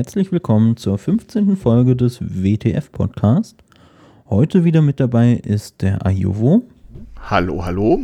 [0.00, 1.58] Herzlich willkommen zur 15.
[1.58, 3.62] Folge des WTF Podcast.
[4.30, 6.62] Heute wieder mit dabei ist der Ayuvo.
[7.28, 8.00] Hallo, hallo.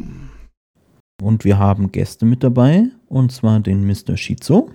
[1.23, 4.19] Und wir haben Gäste mit dabei, und zwar den Mr.
[4.19, 4.69] Shizo.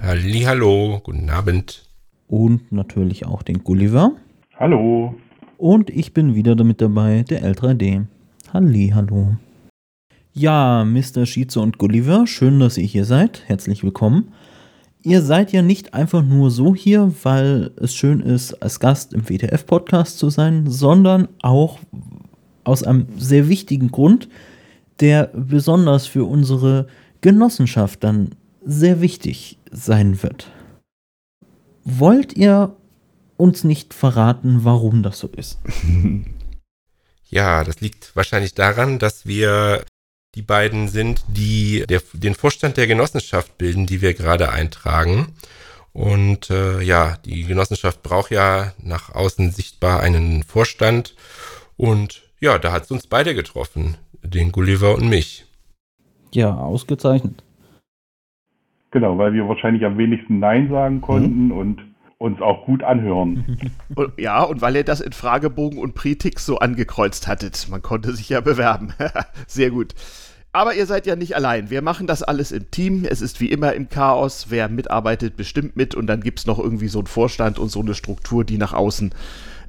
[0.00, 1.86] Hallo, guten Abend.
[2.28, 4.12] Und natürlich auch den Gulliver.
[4.56, 5.16] Hallo.
[5.58, 8.06] Und ich bin wieder damit dabei, der L3D.
[8.54, 9.36] Halli, hallo.
[10.32, 11.26] Ja, Mr.
[11.26, 13.42] Shizo und Gulliver, schön, dass ihr hier seid.
[13.48, 14.32] Herzlich willkommen
[15.04, 19.28] ihr seid ja nicht einfach nur so hier, weil es schön ist, als Gast im
[19.28, 21.78] WTF-Podcast zu sein, sondern auch
[22.64, 24.28] aus einem sehr wichtigen Grund,
[25.00, 26.86] der besonders für unsere
[27.20, 28.30] Genossenschaft dann
[28.64, 30.50] sehr wichtig sein wird.
[31.84, 32.74] Wollt ihr
[33.36, 35.60] uns nicht verraten, warum das so ist?
[37.30, 39.84] Ja, das liegt wahrscheinlich daran, dass wir
[40.34, 45.28] die beiden sind, die der, den Vorstand der Genossenschaft bilden, die wir gerade eintragen.
[45.92, 51.14] Und äh, ja, die Genossenschaft braucht ja nach außen sichtbar einen Vorstand.
[51.76, 55.46] Und ja, da hat es uns beide getroffen, den Gulliver und mich.
[56.32, 57.44] Ja, ausgezeichnet.
[58.90, 61.52] Genau, weil wir wahrscheinlich am wenigsten Nein sagen konnten mhm.
[61.52, 63.58] und uns auch gut anhören.
[64.16, 67.68] ja, und weil ihr das in Fragebogen und Pretix so angekreuzt hattet.
[67.68, 68.92] Man konnte sich ja bewerben.
[69.46, 69.94] Sehr gut.
[70.52, 71.68] Aber ihr seid ja nicht allein.
[71.68, 73.04] Wir machen das alles im Team.
[73.08, 74.46] Es ist wie immer im Chaos.
[74.50, 75.96] Wer mitarbeitet, bestimmt mit.
[75.96, 78.72] Und dann gibt es noch irgendwie so einen Vorstand und so eine Struktur, die nach
[78.72, 79.12] außen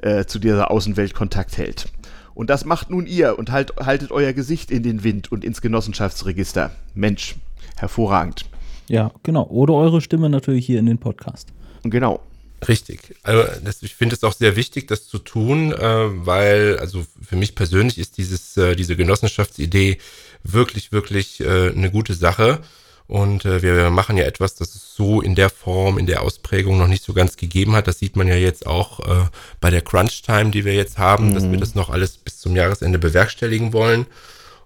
[0.02, 1.88] äh, zu dieser Außenwelt Kontakt hält.
[2.36, 5.62] Und das macht nun ihr und halt, haltet euer Gesicht in den Wind und ins
[5.62, 6.70] Genossenschaftsregister.
[6.94, 7.36] Mensch,
[7.78, 8.46] hervorragend.
[8.88, 9.48] Ja, genau.
[9.48, 11.52] Oder eure Stimme natürlich hier in den Podcast.
[11.84, 12.20] Genau.
[12.68, 13.16] Richtig.
[13.24, 17.36] Also das, ich finde es auch sehr wichtig, das zu tun, äh, weil, also für
[17.36, 19.98] mich persönlich ist dieses, äh, diese Genossenschaftsidee
[20.44, 22.62] wirklich, wirklich äh, eine gute Sache.
[23.08, 26.78] Und äh, wir machen ja etwas, das es so in der Form, in der Ausprägung
[26.80, 27.88] noch nicht so ganz gegeben hat.
[27.88, 29.28] Das sieht man ja jetzt auch äh,
[29.62, 31.34] bei der Crunch-Time, die wir jetzt haben, mhm.
[31.36, 31.60] dass wir mhm.
[31.60, 34.08] das noch alles bis zum Jahresende bewerkstelligen wollen.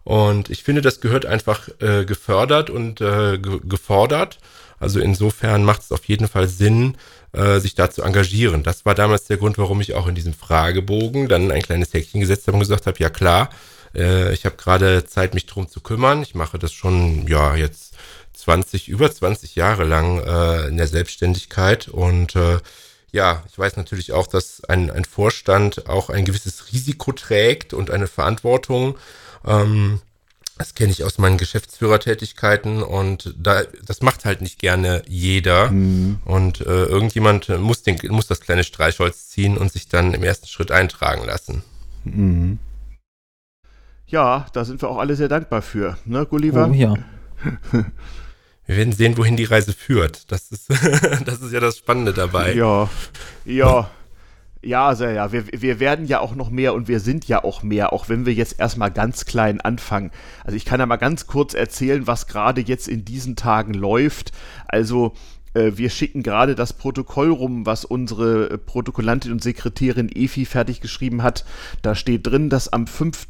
[0.05, 4.39] Und ich finde, das gehört einfach äh, gefördert und äh, ge gefordert.
[4.79, 6.95] Also insofern macht es auf jeden Fall Sinn,
[7.31, 8.63] äh, sich da zu engagieren.
[8.63, 12.19] Das war damals der Grund, warum ich auch in diesem Fragebogen dann ein kleines Häkchen
[12.21, 13.49] gesetzt habe und gesagt habe, ja klar,
[13.95, 16.21] äh, ich habe gerade Zeit, mich drum zu kümmern.
[16.21, 17.93] Ich mache das schon, ja, jetzt
[18.33, 22.59] 20, über 20 Jahre lang äh, in der Selbstständigkeit und äh,
[23.11, 27.89] ja, ich weiß natürlich auch, dass ein, ein Vorstand auch ein gewisses Risiko trägt und
[27.89, 28.97] eine Verantwortung.
[29.45, 29.99] Ähm,
[30.59, 35.71] das kenne ich aus meinen Geschäftsführertätigkeiten und da, das macht halt nicht gerne jeder.
[35.71, 36.19] Mhm.
[36.25, 40.47] Und äh, irgendjemand muss, den, muss das kleine Streichholz ziehen und sich dann im ersten
[40.47, 41.63] Schritt eintragen lassen.
[42.03, 42.59] Mhm.
[44.07, 46.67] Ja, da sind wir auch alle sehr dankbar für, ne, Gulliver?
[46.69, 46.93] Oh ja.
[48.65, 50.31] Wir werden sehen, wohin die Reise führt.
[50.31, 50.69] Das ist,
[51.25, 52.53] das ist ja das Spannende dabei.
[52.53, 52.87] Ja,
[53.45, 53.89] ja.
[54.61, 55.31] Ja, sehr, ja.
[55.31, 58.25] Wir, wir werden ja auch noch mehr und wir sind ja auch mehr, auch wenn
[58.25, 60.11] wir jetzt erstmal ganz klein anfangen.
[60.43, 64.33] Also ich kann ja mal ganz kurz erzählen, was gerade jetzt in diesen Tagen läuft.
[64.67, 65.13] Also
[65.53, 71.23] äh, wir schicken gerade das Protokoll rum, was unsere Protokollantin und Sekretärin Efi fertig geschrieben
[71.23, 71.45] hat.
[71.81, 73.27] Da steht drin, dass am 5.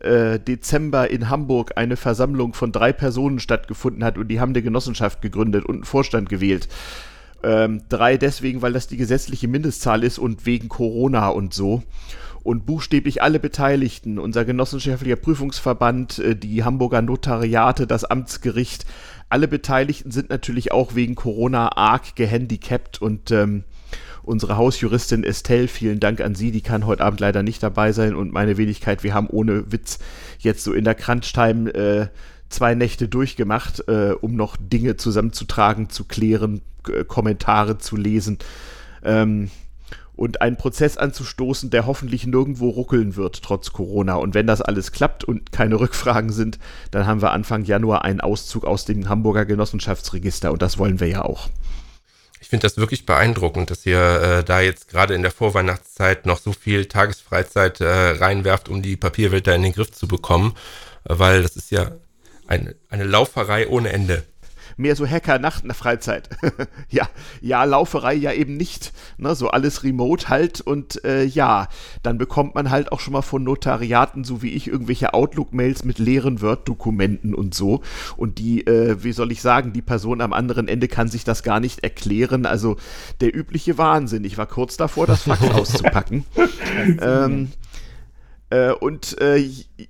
[0.00, 4.62] Äh, Dezember in Hamburg eine Versammlung von drei Personen stattgefunden hat und die haben eine
[4.62, 6.68] Genossenschaft gegründet und einen Vorstand gewählt.
[7.42, 11.82] Ähm, drei deswegen, weil das die gesetzliche Mindestzahl ist und wegen Corona und so.
[12.42, 18.86] Und buchstäblich alle Beteiligten, unser genossenschaftlicher Prüfungsverband, äh, die Hamburger Notariate, das Amtsgericht,
[19.28, 23.64] alle Beteiligten sind natürlich auch wegen Corona arg gehandicapt und ähm,
[24.22, 28.14] unsere Hausjuristin Estelle, vielen Dank an Sie, die kann heute Abend leider nicht dabei sein
[28.14, 29.98] und meine Wenigkeit, wir haben ohne Witz
[30.38, 32.06] jetzt so in der Crunch-Time äh,
[32.48, 38.38] zwei Nächte durchgemacht, äh, um noch Dinge zusammenzutragen, zu klären, äh, Kommentare zu lesen.
[39.02, 39.50] Ähm,
[40.18, 44.16] und einen Prozess anzustoßen, der hoffentlich nirgendwo ruckeln wird, trotz Corona.
[44.16, 46.58] Und wenn das alles klappt und keine Rückfragen sind,
[46.90, 51.06] dann haben wir Anfang Januar einen Auszug aus dem Hamburger Genossenschaftsregister und das wollen wir
[51.06, 51.48] ja auch.
[52.40, 56.38] Ich finde das wirklich beeindruckend, dass ihr äh, da jetzt gerade in der Vorweihnachtszeit noch
[56.38, 60.54] so viel Tagesfreizeit äh, reinwerft, um die Papierwelt da in den Griff zu bekommen,
[61.04, 61.92] weil das ist ja
[62.48, 64.24] ein, eine Lauferei ohne Ende
[64.78, 66.30] mehr so Hacker nach einer Freizeit.
[66.88, 67.08] ja,
[67.40, 68.92] ja, Lauferei ja eben nicht.
[69.18, 71.68] Ne, so alles remote halt und äh, ja,
[72.02, 75.98] dann bekommt man halt auch schon mal von Notariaten, so wie ich, irgendwelche Outlook-Mails mit
[75.98, 77.82] leeren Word-Dokumenten und so.
[78.16, 81.42] Und die, äh, wie soll ich sagen, die Person am anderen Ende kann sich das
[81.42, 82.46] gar nicht erklären.
[82.46, 82.76] Also
[83.20, 84.24] der übliche Wahnsinn.
[84.24, 86.24] Ich war kurz davor, das Fax auszupacken.
[87.00, 87.50] ähm,
[88.50, 89.46] Äh, und äh,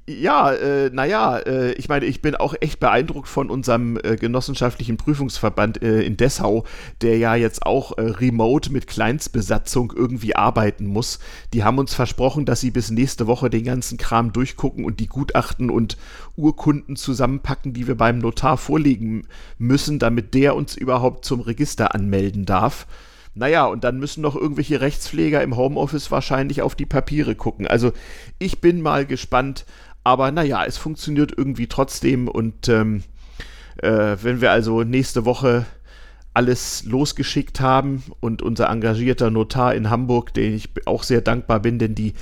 [0.06, 4.96] ja, äh, naja, äh, ich meine, ich bin auch echt beeindruckt von unserem äh, genossenschaftlichen
[4.96, 6.64] Prüfungsverband äh, in Dessau,
[7.00, 11.20] der ja jetzt auch remote mit Kleinstbesatzung irgendwie arbeiten muss.
[11.52, 15.06] Die haben uns versprochen, dass sie bis nächste Woche den ganzen Kram durchgucken und die
[15.06, 15.96] Gutachten und
[16.36, 19.26] Urkunden zusammenpacken, die wir beim Notar vorlegen
[19.58, 22.86] müssen, damit der uns überhaupt zum Register anmelden darf.
[23.38, 27.66] Naja, und dann müssen noch irgendwelche Rechtspfleger im Homeoffice wahrscheinlich auf die Papiere gucken.
[27.66, 27.92] Also
[28.38, 29.64] ich bin mal gespannt,
[30.02, 33.04] aber naja, es funktioniert irgendwie trotzdem und ähm,
[33.76, 35.66] äh, wenn wir also nächste Woche
[36.34, 41.78] alles losgeschickt haben und unser engagierter Notar in Hamburg, den ich auch sehr dankbar bin,
[41.78, 42.14] denn die,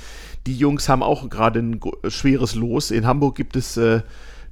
[0.45, 2.91] die Jungs haben auch gerade ein schweres Los.
[2.91, 4.01] In Hamburg gibt es äh,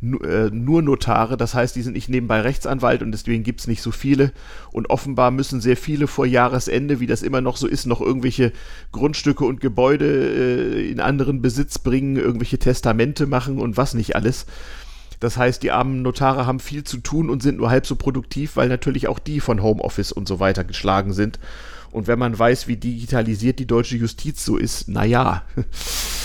[0.05, 3.91] nur Notare, das heißt, die sind nicht nebenbei Rechtsanwalt und deswegen gibt es nicht so
[3.91, 4.31] viele.
[4.71, 8.51] Und offenbar müssen sehr viele vor Jahresende, wie das immer noch so ist, noch irgendwelche
[8.91, 14.45] Grundstücke und Gebäude äh, in anderen Besitz bringen, irgendwelche Testamente machen und was nicht alles.
[15.19, 18.57] Das heißt, die armen Notare haben viel zu tun und sind nur halb so produktiv,
[18.57, 21.39] weil natürlich auch die von Homeoffice und so weiter geschlagen sind.
[21.91, 25.43] Und wenn man weiß, wie digitalisiert die deutsche Justiz so ist, naja.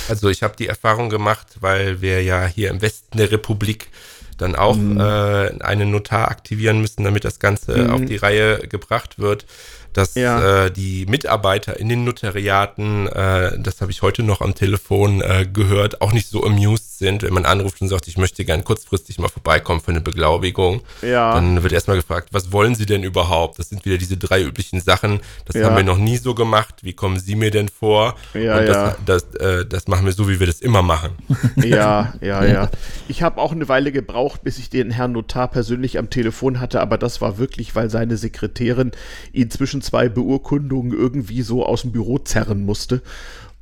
[0.08, 3.90] Also ich habe die Erfahrung gemacht, weil wir ja hier im Westen der Republik
[4.38, 4.98] dann auch mhm.
[4.98, 7.90] äh, einen Notar aktivieren müssen, damit das Ganze mhm.
[7.90, 9.46] auf die Reihe gebracht wird
[9.92, 10.66] dass ja.
[10.66, 15.46] äh, die Mitarbeiter in den Notariaten, äh, das habe ich heute noch am Telefon äh,
[15.50, 19.18] gehört, auch nicht so amused sind, wenn man anruft und sagt, ich möchte gern kurzfristig
[19.18, 20.82] mal vorbeikommen für eine Beglaubigung.
[21.02, 21.34] Ja.
[21.34, 23.58] Dann wird erstmal gefragt, was wollen Sie denn überhaupt?
[23.58, 25.18] Das sind wieder diese drei üblichen Sachen.
[25.46, 25.66] Das ja.
[25.66, 26.76] haben wir noch nie so gemacht.
[26.82, 28.14] Wie kommen Sie mir denn vor?
[28.34, 31.10] Ja, und das, das, das, das machen wir so, wie wir das immer machen.
[31.70, 32.70] Ja, ja, ja.
[33.06, 36.80] Ich habe auch eine Weile gebraucht, bis ich den Herrn Notar persönlich am Telefon hatte,
[36.80, 38.92] aber das war wirklich, weil seine Sekretärin
[39.32, 43.02] ihn zwischen zwischen zwei Beurkundungen irgendwie so aus dem Büro zerren musste.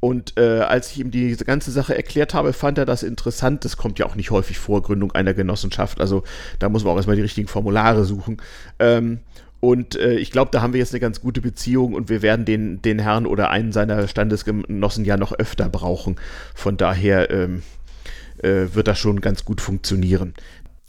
[0.00, 3.64] Und äh, als ich ihm diese ganze Sache erklärt habe, fand er das interessant.
[3.64, 6.00] Das kommt ja auch nicht häufig vor, Gründung einer Genossenschaft.
[6.00, 6.22] Also
[6.58, 8.36] da muss man auch erstmal die richtigen Formulare suchen.
[8.78, 9.20] Ähm,
[9.60, 12.44] und äh, ich glaube, da haben wir jetzt eine ganz gute Beziehung und wir werden
[12.44, 16.16] den, den Herrn oder einen seiner Standesgenossen ja noch öfter brauchen.
[16.54, 17.62] Von daher ähm,
[18.42, 20.34] äh, wird das schon ganz gut funktionieren.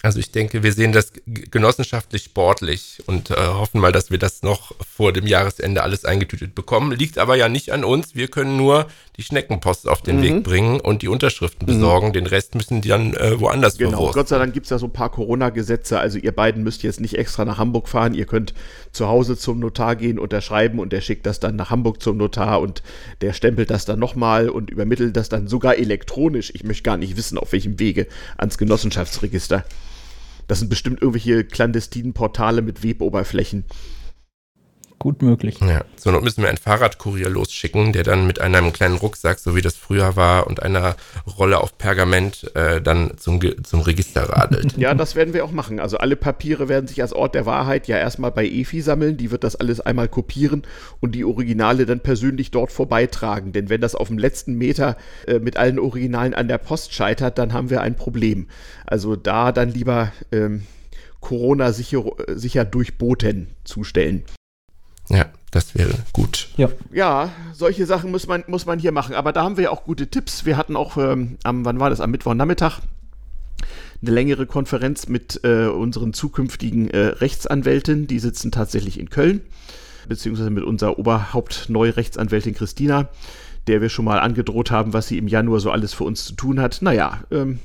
[0.01, 4.43] Also ich denke, wir sehen das genossenschaftlich sportlich und äh, hoffen mal, dass wir das
[4.43, 6.93] noch vor dem Jahresende alles eingetütet bekommen.
[6.93, 8.15] Liegt aber ja nicht an uns.
[8.15, 8.87] Wir können nur
[9.17, 10.23] die Schneckenpost auf den mhm.
[10.23, 11.73] Weg bringen und die Unterschriften mhm.
[11.73, 12.13] besorgen.
[12.13, 14.19] Den Rest müssen die dann äh, woanders Genau, verwursten.
[14.21, 15.99] Gott sei Dank gibt es ja so ein paar Corona-Gesetze.
[15.99, 18.13] Also ihr beiden müsst jetzt nicht extra nach Hamburg fahren.
[18.13, 18.53] Ihr könnt
[18.93, 22.61] zu Hause zum Notar gehen, unterschreiben und der schickt das dann nach Hamburg zum Notar
[22.61, 22.83] und
[23.19, 26.51] der stempelt das dann nochmal und übermittelt das dann sogar elektronisch.
[26.55, 28.07] Ich möchte gar nicht wissen, auf welchem Wege
[28.37, 29.65] ans Genossenschaftsregister.
[30.49, 33.65] Das sind bestimmt irgendwelche clandestinen Portale mit Weboberflächen.
[34.99, 35.59] Gut möglich.
[35.61, 39.55] Ja, so noch müssen wir einen Fahrradkurier losschicken, der dann mit einem kleinen Rucksack, so
[39.55, 40.97] wie das früher war, und einer
[41.37, 44.75] Rolle auf Pergament äh, dann zum, zum Register radelt.
[44.77, 45.79] Ja, das werden wir auch machen.
[45.79, 49.15] Also alle Papiere werden sich als Ort der Wahrheit ja erstmal bei EFI sammeln.
[49.15, 50.63] Die wird das alles einmal kopieren
[50.99, 53.53] und die Originale dann persönlich dort vorbeitragen.
[53.53, 54.97] Denn wenn das auf dem letzten Meter
[55.27, 58.47] äh, mit allen Originalen an der Post scheitert, dann haben wir ein Problem.
[58.85, 60.63] Also da dann lieber ähm,
[61.21, 64.25] Corona sicher, sicher durchboten zustellen.
[65.09, 66.49] Ja, das wäre gut.
[66.57, 66.69] Ja.
[66.91, 69.15] ja, solche Sachen muss man, muss man hier machen.
[69.15, 70.45] Aber da haben wir ja auch gute Tipps.
[70.45, 71.99] Wir hatten auch ähm, am, wann war das?
[71.99, 72.81] Am Mittwochnachmittag
[74.01, 78.07] eine längere Konferenz mit äh, unseren zukünftigen äh, Rechtsanwälten.
[78.07, 79.41] Die sitzen tatsächlich in Köln,
[80.07, 83.09] beziehungsweise mit unserer Oberhaupt-Neurechtsanwältin Christina,
[83.67, 86.33] der wir schon mal angedroht haben, was sie im Januar so alles für uns zu
[86.33, 86.81] tun hat.
[86.81, 87.59] Naja, ähm,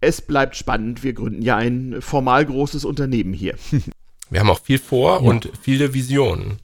[0.00, 1.04] es bleibt spannend.
[1.04, 3.54] Wir gründen ja ein formal großes Unternehmen hier.
[4.30, 5.28] wir haben auch viel vor ja.
[5.28, 6.58] und viele Visionen.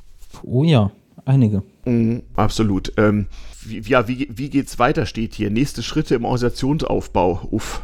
[0.47, 0.91] Oh ja,
[1.25, 1.63] einige.
[1.85, 2.93] Mm, absolut.
[2.97, 3.27] Ähm,
[3.65, 5.51] wie, ja, wie, wie geht's weiter, steht hier.
[5.51, 7.49] Nächste Schritte im Organisationsaufbau.
[7.51, 7.83] Uff.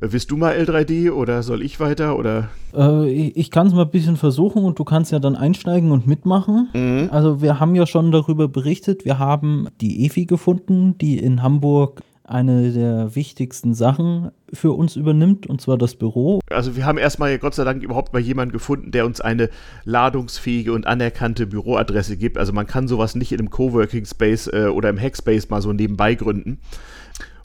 [0.00, 2.18] Äh, willst du mal L3D oder soll ich weiter?
[2.18, 2.48] Oder?
[2.74, 6.06] Äh, ich kann es mal ein bisschen versuchen und du kannst ja dann einsteigen und
[6.06, 6.68] mitmachen.
[6.74, 7.08] Mhm.
[7.10, 12.02] Also wir haben ja schon darüber berichtet, wir haben die EFI gefunden, die in Hamburg
[12.28, 16.40] eine der wichtigsten Sachen für uns übernimmt, und zwar das Büro.
[16.50, 19.48] Also wir haben erstmal Gott sei Dank überhaupt mal jemanden gefunden, der uns eine
[19.84, 22.38] ladungsfähige und anerkannte Büroadresse gibt.
[22.38, 25.72] Also man kann sowas nicht in einem Coworking Space äh, oder im Hackspace mal so
[25.72, 26.58] nebenbei gründen.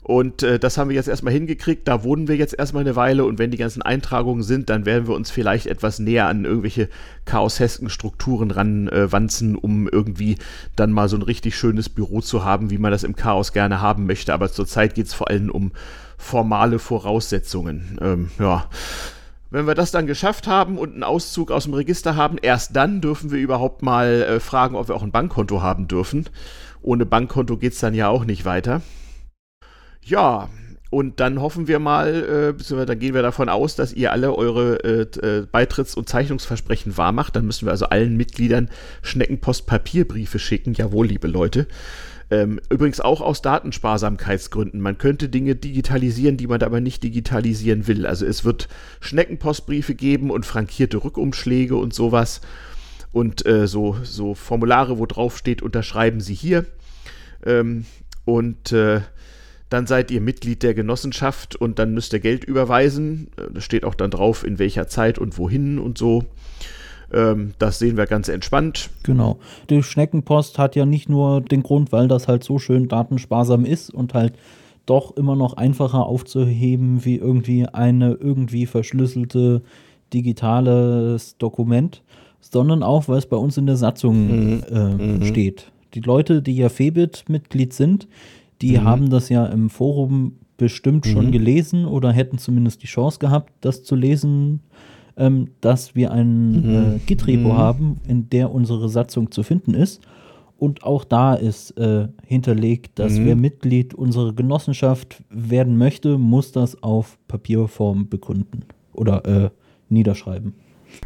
[0.02, 1.86] Und äh, das haben wir jetzt erstmal hingekriegt.
[1.86, 5.06] Da wohnen wir jetzt erstmal eine Weile und wenn die ganzen Eintragungen sind, dann werden
[5.06, 6.88] wir uns vielleicht etwas näher an irgendwelche
[7.24, 10.38] chaoshesken Strukturen ranwanzen, äh, um irgendwie
[10.74, 13.80] dann mal so ein richtig schönes Büro zu haben, wie man das im Chaos gerne
[13.80, 14.34] haben möchte.
[14.34, 15.70] Aber zurzeit geht es vor allem um
[16.18, 17.98] formale Voraussetzungen.
[18.00, 18.68] Ähm, ja.
[19.50, 23.00] Wenn wir das dann geschafft haben und einen Auszug aus dem Register haben, erst dann
[23.02, 26.28] dürfen wir überhaupt mal äh, fragen, ob wir auch ein Bankkonto haben dürfen.
[26.80, 28.80] Ohne Bankkonto geht es dann ja auch nicht weiter.
[30.04, 30.48] Ja,
[30.92, 34.34] und dann hoffen wir mal, äh, beziehungsweise dann gehen wir davon aus, dass ihr alle
[34.36, 37.34] eure äh, äh, Beitritts- und Zeichnungsversprechen wahrmacht.
[37.34, 38.68] Dann müssen wir also allen Mitgliedern
[39.00, 40.74] Schneckenpost-Papierbriefe schicken.
[40.74, 41.66] Jawohl, liebe Leute.
[42.30, 44.82] Ähm, übrigens auch aus Datensparsamkeitsgründen.
[44.82, 48.04] Man könnte Dinge digitalisieren, die man aber nicht digitalisieren will.
[48.04, 48.68] Also es wird
[49.00, 52.42] Schneckenpostbriefe geben und frankierte Rückumschläge und sowas.
[53.12, 56.66] Und äh, so, so Formulare, wo drauf steht, unterschreiben Sie hier.
[57.46, 57.86] Ähm,
[58.26, 59.00] und äh,
[59.72, 63.28] dann seid ihr Mitglied der Genossenschaft und dann müsst ihr Geld überweisen.
[63.36, 66.24] Äh, das steht auch dann drauf, in welcher Zeit und wohin und so.
[67.12, 68.90] Ähm, das sehen wir ganz entspannt.
[69.02, 69.38] Genau.
[69.70, 73.92] Die Schneckenpost hat ja nicht nur den Grund, weil das halt so schön datensparsam ist
[73.92, 74.34] und halt
[74.86, 79.62] doch immer noch einfacher aufzuheben wie irgendwie eine irgendwie verschlüsselte
[80.12, 82.02] digitales Dokument,
[82.40, 84.62] sondern auch, weil es bei uns in der Satzung mhm.
[84.70, 85.24] Äh, mhm.
[85.24, 85.70] steht.
[85.94, 88.08] Die Leute, die ja Febit-Mitglied sind,
[88.62, 88.84] die mhm.
[88.84, 91.32] haben das ja im Forum bestimmt schon mhm.
[91.32, 94.60] gelesen oder hätten zumindest die Chance gehabt, das zu lesen,
[95.16, 96.96] ähm, dass wir ein mhm.
[96.96, 97.58] äh, Git-Repo mhm.
[97.58, 100.00] haben, in der unsere Satzung zu finden ist.
[100.56, 103.26] Und auch da ist äh, hinterlegt, dass mhm.
[103.26, 108.60] wer Mitglied unserer Genossenschaft werden möchte, muss das auf Papierform begründen
[108.92, 109.50] oder äh,
[109.88, 110.54] niederschreiben.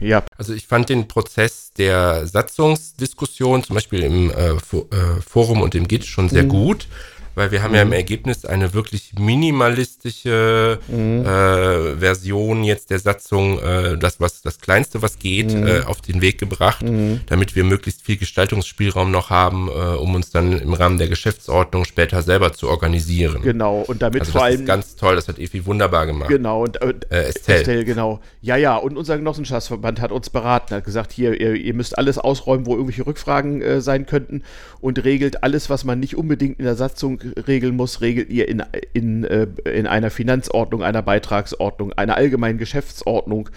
[0.00, 0.24] Ja.
[0.36, 5.88] Also ich fand den Prozess der Satzungsdiskussion, zum Beispiel im äh, äh Forum und im
[5.88, 6.48] Git, schon sehr mhm.
[6.48, 6.88] gut
[7.36, 7.76] weil wir haben mhm.
[7.76, 7.94] ja im mhm.
[7.94, 11.20] Ergebnis eine wirklich minimalistische mhm.
[11.20, 15.66] äh, Version jetzt der Satzung, äh, das was das kleinste was geht, mhm.
[15.66, 17.20] äh, auf den Weg gebracht, mhm.
[17.26, 21.84] damit wir möglichst viel Gestaltungsspielraum noch haben, äh, um uns dann im Rahmen der Geschäftsordnung
[21.84, 23.42] später selber zu organisieren.
[23.42, 26.30] Genau und damit also vor das allem ist ganz toll, das hat Evi wunderbar gemacht.
[26.30, 27.58] Genau und äh Estelle.
[27.58, 27.84] Estelle.
[27.84, 28.20] genau.
[28.40, 32.16] Ja ja und unser Genossenschaftsverband hat uns beraten, hat gesagt hier ihr, ihr müsst alles
[32.16, 34.42] ausräumen, wo irgendwelche Rückfragen äh, sein könnten
[34.80, 38.62] und regelt alles, was man nicht unbedingt in der Satzung regeln muss, regelt ihr in,
[38.92, 43.48] in, äh, in einer Finanzordnung, einer Beitragsordnung, einer allgemeinen Geschäftsordnung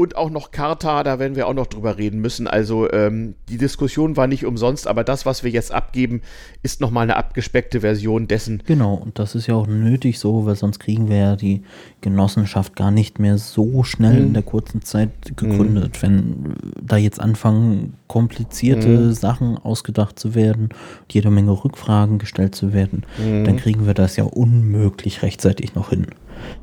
[0.00, 2.48] und auch noch Charta, da werden wir auch noch drüber reden müssen.
[2.48, 6.22] Also ähm, die Diskussion war nicht umsonst, aber das, was wir jetzt abgeben,
[6.62, 8.62] ist nochmal eine abgespeckte Version dessen.
[8.64, 11.64] Genau, und das ist ja auch nötig so, weil sonst kriegen wir ja die
[12.00, 14.26] Genossenschaft gar nicht mehr so schnell mhm.
[14.28, 15.98] in der kurzen Zeit gegründet.
[15.98, 16.02] Mhm.
[16.02, 19.12] Wenn da jetzt anfangen, komplizierte mhm.
[19.12, 20.70] Sachen ausgedacht zu werden,
[21.10, 23.44] jede Menge Rückfragen gestellt zu werden, mhm.
[23.44, 26.06] dann kriegen wir das ja unmöglich rechtzeitig noch hin.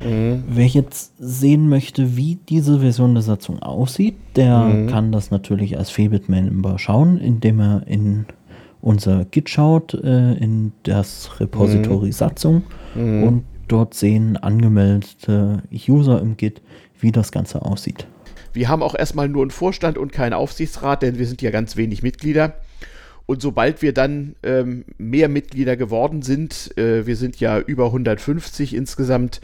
[0.04, 0.44] Mhm.
[0.48, 4.86] Wer jetzt sehen möchte, wie diese Version der Satzung aussieht, der mhm.
[4.88, 8.26] kann das natürlich als Febit-Member schauen, indem er in
[8.80, 12.12] unser Git schaut, äh, in das Repository mhm.
[12.12, 12.62] Satzung
[12.94, 13.22] mhm.
[13.22, 16.62] und dort sehen angemeldete User im Git,
[17.00, 18.06] wie das Ganze aussieht.
[18.52, 21.76] Wir haben auch erstmal nur einen Vorstand und keinen Aufsichtsrat, denn wir sind ja ganz
[21.76, 22.54] wenig Mitglieder.
[23.28, 28.74] Und sobald wir dann ähm, mehr Mitglieder geworden sind, äh, wir sind ja über 150
[28.74, 29.42] insgesamt,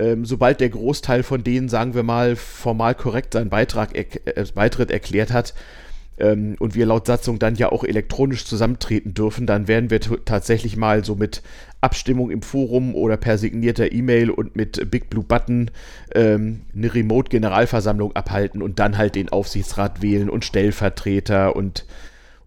[0.00, 4.44] ähm, sobald der Großteil von denen, sagen wir mal, formal korrekt seinen Beitrag er äh,
[4.52, 5.54] Beitritt erklärt hat
[6.18, 10.76] ähm, und wir laut Satzung dann ja auch elektronisch zusammentreten dürfen, dann werden wir tatsächlich
[10.76, 11.40] mal so mit
[11.80, 15.70] Abstimmung im Forum oder per signierter E-Mail und mit Big Blue Button
[16.16, 21.84] ähm, eine Remote-Generalversammlung abhalten und dann halt den Aufsichtsrat wählen und Stellvertreter und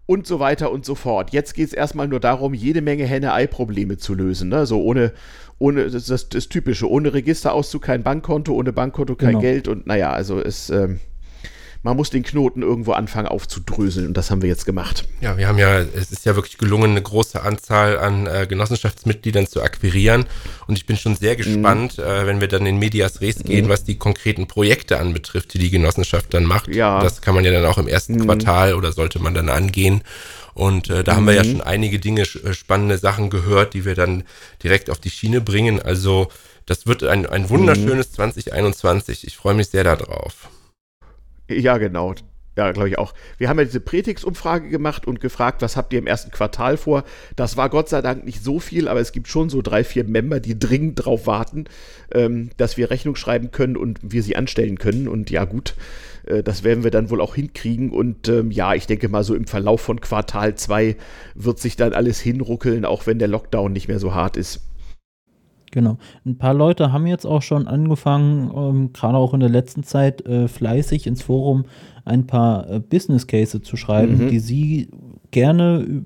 [0.08, 1.34] und so weiter und so fort.
[1.34, 4.48] Jetzt geht es erstmal nur darum, jede Menge Henne-Ei-Probleme zu lösen.
[4.48, 4.64] Ne?
[4.64, 5.12] So ohne,
[5.58, 9.40] ohne das, das, das Typische, ohne Registerauszug kein Bankkonto, ohne Bankkonto kein genau.
[9.40, 10.70] Geld und naja, also es.
[10.70, 11.00] Ähm,
[11.82, 15.04] man muss den Knoten irgendwo anfangen aufzudröseln und das haben wir jetzt gemacht.
[15.20, 19.46] Ja, wir haben ja, es ist ja wirklich gelungen, eine große Anzahl an äh, Genossenschaftsmitgliedern
[19.46, 20.26] zu akquirieren
[20.66, 21.38] und ich bin schon sehr mhm.
[21.38, 22.04] gespannt, mhm.
[22.04, 23.70] äh, wenn wir dann in Medias Res gehen, mhm.
[23.70, 26.74] was die konkreten Projekte anbetrifft, die die Genossenschaft dann macht.
[26.74, 27.00] Ja.
[27.00, 28.24] Das kann man ja dann auch im ersten mhm.
[28.24, 30.02] Quartal oder sollte man dann angehen.
[30.54, 31.50] Und äh, da haben wir ja mhm.
[31.52, 34.24] schon einige Dinge, äh, spannende Sachen gehört, die wir dann
[34.64, 35.80] direkt auf die Schiene bringen.
[35.80, 36.28] Also
[36.66, 39.24] das wird ein, ein wunderschönes 2021.
[39.24, 40.48] Ich freue mich sehr darauf.
[41.48, 42.14] Ja, genau.
[42.58, 43.14] Ja, glaube ich auch.
[43.36, 47.04] Wir haben ja diese Prätix-Umfrage gemacht und gefragt, was habt ihr im ersten Quartal vor?
[47.36, 50.02] Das war Gott sei Dank nicht so viel, aber es gibt schon so drei, vier
[50.02, 51.66] Member, die dringend darauf warten,
[52.12, 55.06] ähm, dass wir Rechnung schreiben können und wir sie anstellen können.
[55.06, 55.76] Und ja, gut,
[56.26, 57.90] äh, das werden wir dann wohl auch hinkriegen.
[57.90, 60.96] Und ähm, ja, ich denke mal, so im Verlauf von Quartal 2
[61.36, 64.67] wird sich dann alles hinruckeln, auch wenn der Lockdown nicht mehr so hart ist.
[65.70, 65.98] Genau.
[66.24, 70.24] Ein paar Leute haben jetzt auch schon angefangen, ähm, gerade auch in der letzten Zeit,
[70.26, 71.64] äh, fleißig ins Forum
[72.04, 74.28] ein paar äh, Business Cases zu schreiben, mhm.
[74.28, 74.88] die sie
[75.30, 76.04] gerne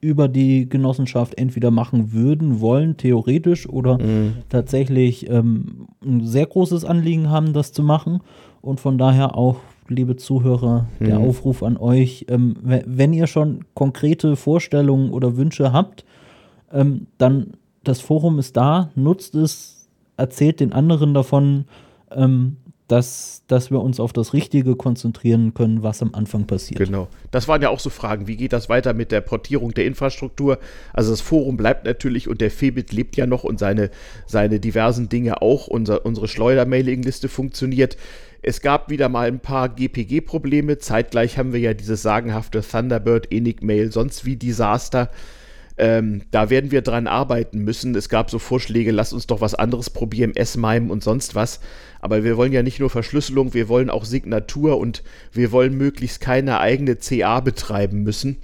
[0.00, 4.34] über die Genossenschaft entweder machen würden, wollen, theoretisch oder mhm.
[4.50, 8.20] tatsächlich ähm, ein sehr großes Anliegen haben, das zu machen.
[8.60, 9.56] Und von daher auch,
[9.88, 11.04] liebe Zuhörer, mhm.
[11.06, 16.04] der Aufruf an euch, ähm, wenn ihr schon konkrete Vorstellungen oder Wünsche habt,
[16.70, 17.52] ähm, dann
[17.84, 21.66] das Forum ist da, nutzt es, erzählt den anderen davon,
[22.10, 22.56] ähm,
[22.88, 26.78] dass, dass wir uns auf das Richtige konzentrieren können, was am Anfang passiert.
[26.78, 27.08] Genau.
[27.30, 28.26] Das waren ja auch so Fragen.
[28.26, 30.58] Wie geht das weiter mit der Portierung der Infrastruktur?
[30.92, 33.90] Also das Forum bleibt natürlich und der Febit lebt ja noch und seine,
[34.26, 35.66] seine diversen Dinge auch.
[35.66, 37.96] Unser, unsere Schleuder-Mailing-Liste funktioniert.
[38.42, 40.76] Es gab wieder mal ein paar GPG-Probleme.
[40.76, 45.08] Zeitgleich haben wir ja dieses sagenhafte Thunderbird, Enigmail, sonst wie Desaster.
[45.76, 47.94] Ähm, da werden wir dran arbeiten müssen.
[47.96, 51.60] Es gab so Vorschläge, lass uns doch was anderes probieren, S-MIME und sonst was.
[52.00, 55.02] Aber wir wollen ja nicht nur Verschlüsselung, wir wollen auch Signatur und
[55.32, 58.38] wir wollen möglichst keine eigene CA betreiben müssen.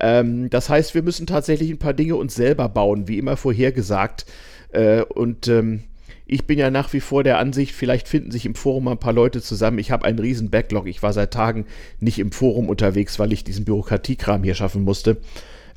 [0.00, 4.26] Ähm, das heißt, wir müssen tatsächlich ein paar Dinge uns selber bauen, wie immer vorhergesagt.
[4.72, 5.84] Äh, und ähm,
[6.26, 9.12] ich bin ja nach wie vor der Ansicht, vielleicht finden sich im Forum ein paar
[9.12, 9.78] Leute zusammen.
[9.78, 10.88] Ich habe einen riesen Backlog.
[10.88, 11.66] Ich war seit Tagen
[12.00, 15.18] nicht im Forum unterwegs, weil ich diesen Bürokratiekram hier schaffen musste.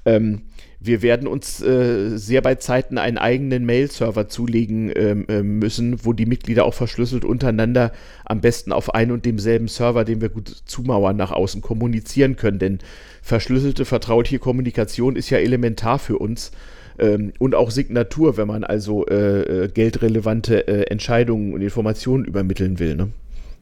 [0.05, 0.43] Ähm,
[0.87, 6.13] wir werden uns äh, sehr bei Zeiten einen eigenen Mail-Server zulegen ähm, äh, müssen, wo
[6.13, 7.91] die Mitglieder auch verschlüsselt untereinander
[8.25, 12.59] am besten auf ein und demselben Server, den wir gut zumauern, nach außen kommunizieren können.
[12.59, 12.79] Denn
[13.21, 16.51] verschlüsselte, vertrauliche Kommunikation ist ja elementar für uns.
[16.97, 22.79] Ähm, und auch Signatur, wenn man also äh, äh geldrelevante äh, Entscheidungen und Informationen übermitteln
[22.79, 22.95] will.
[22.95, 23.09] Ne?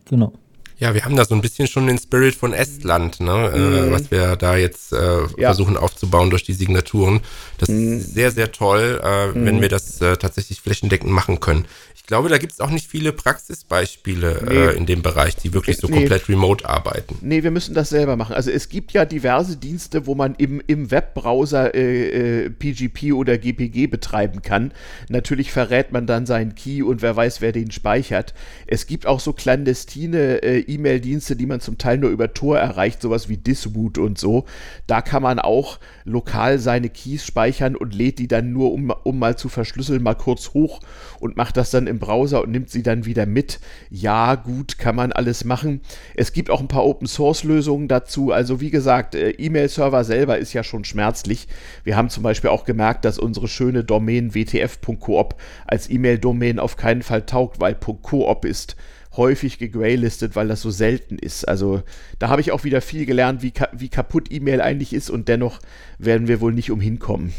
[0.10, 0.34] Genau.
[0.78, 3.52] Ja, wir haben da so ein bisschen schon den Spirit von Estland, ne?
[3.54, 3.76] Äh, mhm.
[3.76, 5.50] Äh, was wir da jetzt äh, ja.
[5.50, 7.22] versuchen aufzubauen durch die Signaturen.
[7.58, 8.00] Das mhm.
[8.00, 9.46] ist sehr, sehr toll, äh, mhm.
[9.46, 11.66] wenn wir das äh, tatsächlich flächendeckend machen können.
[12.06, 14.54] Ich glaube, da gibt es auch nicht viele Praxisbeispiele nee.
[14.54, 16.02] äh, in dem Bereich, die wirklich so nee.
[16.02, 17.18] komplett remote arbeiten.
[17.22, 18.36] Nee, wir müssen das selber machen.
[18.36, 23.40] Also es gibt ja diverse Dienste, wo man im, im Webbrowser äh, äh, PGP oder
[23.40, 24.72] GPG betreiben kann.
[25.10, 28.36] Natürlich verrät man dann seinen Key und wer weiß, wer den speichert.
[28.68, 33.02] Es gibt auch so clandestine äh, E-Mail-Dienste, die man zum Teil nur über Tor erreicht,
[33.02, 34.46] sowas wie Diswoot und so.
[34.86, 39.18] Da kann man auch lokal seine Keys speichern und lädt die dann nur, um, um
[39.18, 40.82] mal zu verschlüsseln, mal kurz hoch
[41.20, 43.60] und macht das dann im Browser und nimmt sie dann wieder mit.
[43.90, 45.82] Ja, gut, kann man alles machen.
[46.16, 48.32] Es gibt auch ein paar Open-Source-Lösungen dazu.
[48.32, 51.48] Also wie gesagt, äh, E-Mail-Server selber ist ja schon schmerzlich.
[51.84, 57.02] Wir haben zum Beispiel auch gemerkt, dass unsere schöne Domain wtf.coop als E-Mail-Domain auf keinen
[57.02, 58.76] Fall taugt, weil .coop ist
[59.18, 61.48] häufig gegraylistet, weil das so selten ist.
[61.48, 61.84] Also
[62.20, 65.28] da habe ich auch wieder viel gelernt, wie, ka wie kaputt E-Mail eigentlich ist und
[65.28, 65.60] dennoch
[65.98, 67.34] werden wir wohl nicht umhin kommen.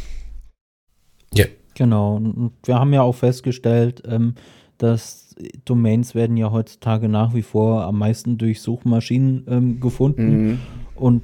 [1.32, 1.46] Ja.
[1.76, 2.16] Genau.
[2.16, 4.34] Und wir haben ja auch festgestellt, ähm,
[4.78, 5.34] dass
[5.64, 10.46] Domains werden ja heutzutage nach wie vor am meisten durch Suchmaschinen ähm, gefunden.
[10.46, 10.58] Mhm.
[10.94, 11.22] Und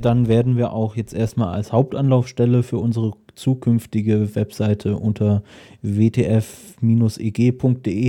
[0.00, 5.42] dann werden wir auch jetzt erstmal als Hauptanlaufstelle für unsere zukünftige Webseite unter
[5.82, 6.52] wtf-eg.de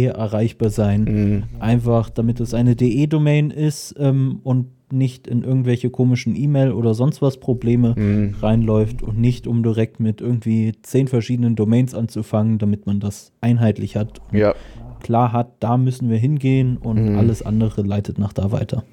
[0.04, 1.04] erreichbar sein.
[1.04, 1.44] Mhm.
[1.60, 7.22] Einfach damit es eine DE-Domain ist ähm, und nicht in irgendwelche komischen E-Mail oder sonst
[7.22, 8.36] was Probleme mhm.
[8.42, 13.96] reinläuft und nicht um direkt mit irgendwie zehn verschiedenen Domains anzufangen, damit man das einheitlich
[13.96, 14.22] hat.
[14.32, 14.54] ja.
[15.02, 17.20] Klar hat, da müssen wir hingehen und mhm.
[17.20, 18.84] alles andere leitet nach da weiter.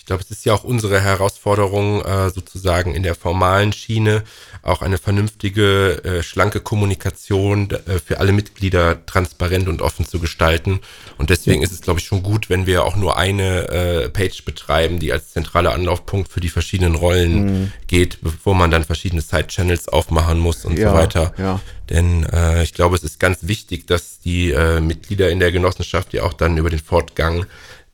[0.00, 4.24] Ich glaube, es ist ja auch unsere Herausforderung, äh, sozusagen in der formalen Schiene
[4.62, 10.80] auch eine vernünftige, äh, schlanke Kommunikation äh, für alle Mitglieder transparent und offen zu gestalten.
[11.18, 14.42] Und deswegen ist es, glaube ich, schon gut, wenn wir auch nur eine äh, Page
[14.46, 17.72] betreiben, die als zentraler Anlaufpunkt für die verschiedenen Rollen mhm.
[17.86, 21.34] geht, bevor man dann verschiedene Side-Channels aufmachen muss und ja, so weiter.
[21.36, 21.60] Ja.
[21.90, 26.14] Denn äh, ich glaube, es ist ganz wichtig, dass die äh, Mitglieder in der Genossenschaft
[26.14, 27.44] ja auch dann über den Fortgang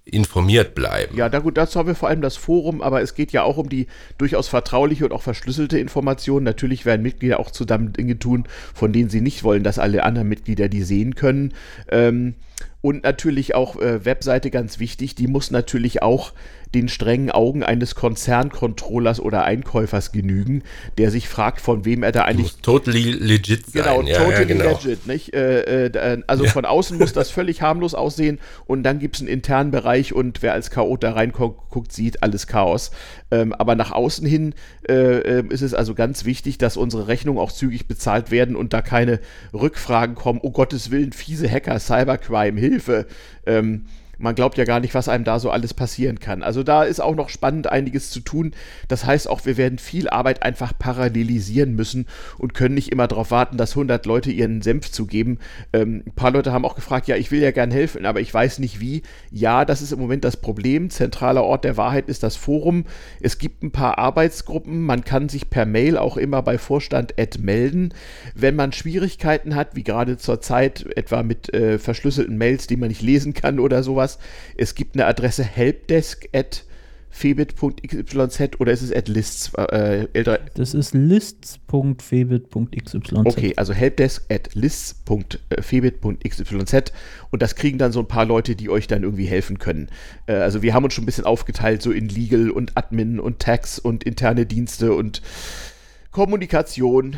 [0.06, 1.16] informiert bleiben.
[1.16, 3.56] Ja, da gut, dazu haben wir vor allem das Forum, aber es geht ja auch
[3.56, 3.88] um die
[4.18, 6.44] durchaus vertrauliche und auch verschlüsselte Information.
[6.44, 10.28] Natürlich werden Mitglieder auch zusammen Dinge tun, von denen sie nicht wollen, dass alle anderen
[10.28, 11.54] Mitglieder die sehen können.
[11.90, 12.36] Ähm,
[12.82, 16.32] und natürlich auch äh, Webseite ganz wichtig, die muss natürlich auch
[16.76, 20.62] den strengen Augen eines Konzerncontrollers oder Einkäufers genügen,
[20.98, 22.52] der sich fragt, von wem er da eigentlich.
[22.52, 23.82] Muss totally legit sein.
[23.82, 24.70] Genau, ja, totally ja, genau.
[24.72, 25.06] legit.
[25.06, 25.34] Nicht?
[25.34, 26.50] Äh, äh, also ja.
[26.50, 30.42] von außen muss das völlig harmlos aussehen und dann gibt es einen internen Bereich und
[30.42, 32.90] wer als Chaot da reinguckt, sieht alles Chaos.
[33.30, 34.54] Ähm, aber nach außen hin
[34.88, 38.74] äh, äh, ist es also ganz wichtig, dass unsere Rechnungen auch zügig bezahlt werden und
[38.74, 39.20] da keine
[39.54, 43.06] Rückfragen kommen, oh Gottes Willen, fiese Hacker, Cybercrime, Hilfe.
[43.46, 43.86] Ähm,
[44.18, 46.42] man glaubt ja gar nicht, was einem da so alles passieren kann.
[46.42, 48.52] Also da ist auch noch spannend einiges zu tun.
[48.88, 52.06] Das heißt auch, wir werden viel Arbeit einfach parallelisieren müssen
[52.38, 55.38] und können nicht immer darauf warten, dass 100 Leute ihren Senf zugeben.
[55.72, 58.32] Ähm, ein paar Leute haben auch gefragt, ja, ich will ja gern helfen, aber ich
[58.32, 59.02] weiß nicht wie.
[59.30, 60.90] Ja, das ist im Moment das Problem.
[60.90, 62.84] Zentraler Ort der Wahrheit ist das Forum.
[63.20, 64.80] Es gibt ein paar Arbeitsgruppen.
[64.80, 67.92] Man kann sich per Mail auch immer bei Vorstand melden.
[68.34, 72.88] Wenn man Schwierigkeiten hat, wie gerade zur Zeit etwa mit äh, verschlüsselten Mails, die man
[72.88, 74.18] nicht lesen kann oder sowas, sowas.
[74.56, 76.64] Es gibt eine Adresse helpdesk at
[77.10, 78.14] febit.xyz
[78.58, 79.54] oder ist es at lists?
[79.54, 80.38] Äh, L3?
[80.54, 83.12] Das ist lists.febit.xyz.
[83.24, 86.92] Okay, also helpdesk at lists.febit.xyz
[87.30, 89.88] und das kriegen dann so ein paar Leute, die euch dann irgendwie helfen können.
[90.26, 93.38] Äh, also wir haben uns schon ein bisschen aufgeteilt, so in Legal und Admin und
[93.38, 95.22] Tax und interne Dienste und
[96.10, 97.16] Kommunikation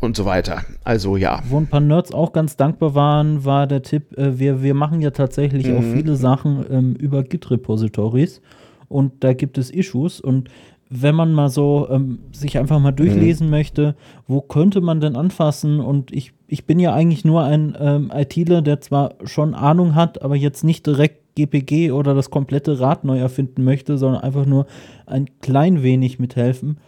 [0.00, 0.62] und so weiter.
[0.84, 1.42] Also ja.
[1.48, 5.00] Wo ein paar Nerds auch ganz dankbar waren, war der Tipp, äh, wir, wir machen
[5.00, 5.78] ja tatsächlich mhm.
[5.78, 8.40] auch viele Sachen ähm, über Git-Repositories
[8.88, 10.50] und da gibt es Issues und
[10.90, 13.50] wenn man mal so ähm, sich einfach mal durchlesen mhm.
[13.50, 13.94] möchte,
[14.26, 15.80] wo könnte man denn anfassen?
[15.80, 20.22] Und ich, ich bin ja eigentlich nur ein ähm, ITler, der zwar schon Ahnung hat,
[20.22, 24.66] aber jetzt nicht direkt GPG oder das komplette Rad neu erfinden möchte, sondern einfach nur
[25.06, 26.78] ein klein wenig mithelfen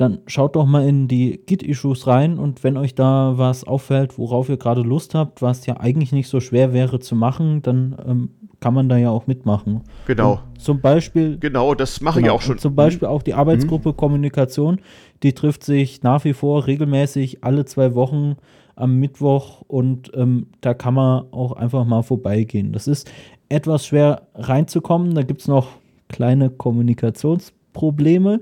[0.00, 4.48] dann schaut doch mal in die Git-Issues rein und wenn euch da was auffällt, worauf
[4.48, 8.30] ihr gerade Lust habt, was ja eigentlich nicht so schwer wäre zu machen, dann ähm,
[8.60, 9.82] kann man da ja auch mitmachen.
[10.06, 10.32] Genau.
[10.32, 11.38] Und zum Beispiel.
[11.38, 12.58] Genau, das mache genau, ich auch schon.
[12.58, 13.14] Zum Beispiel mhm.
[13.14, 13.96] auch die Arbeitsgruppe mhm.
[13.96, 14.80] Kommunikation,
[15.22, 18.36] die trifft sich nach wie vor regelmäßig alle zwei Wochen
[18.76, 22.72] am Mittwoch und ähm, da kann man auch einfach mal vorbeigehen.
[22.72, 23.10] Das ist
[23.50, 25.68] etwas schwer reinzukommen, da gibt es noch
[26.08, 28.40] kleine Kommunikationsprobleme.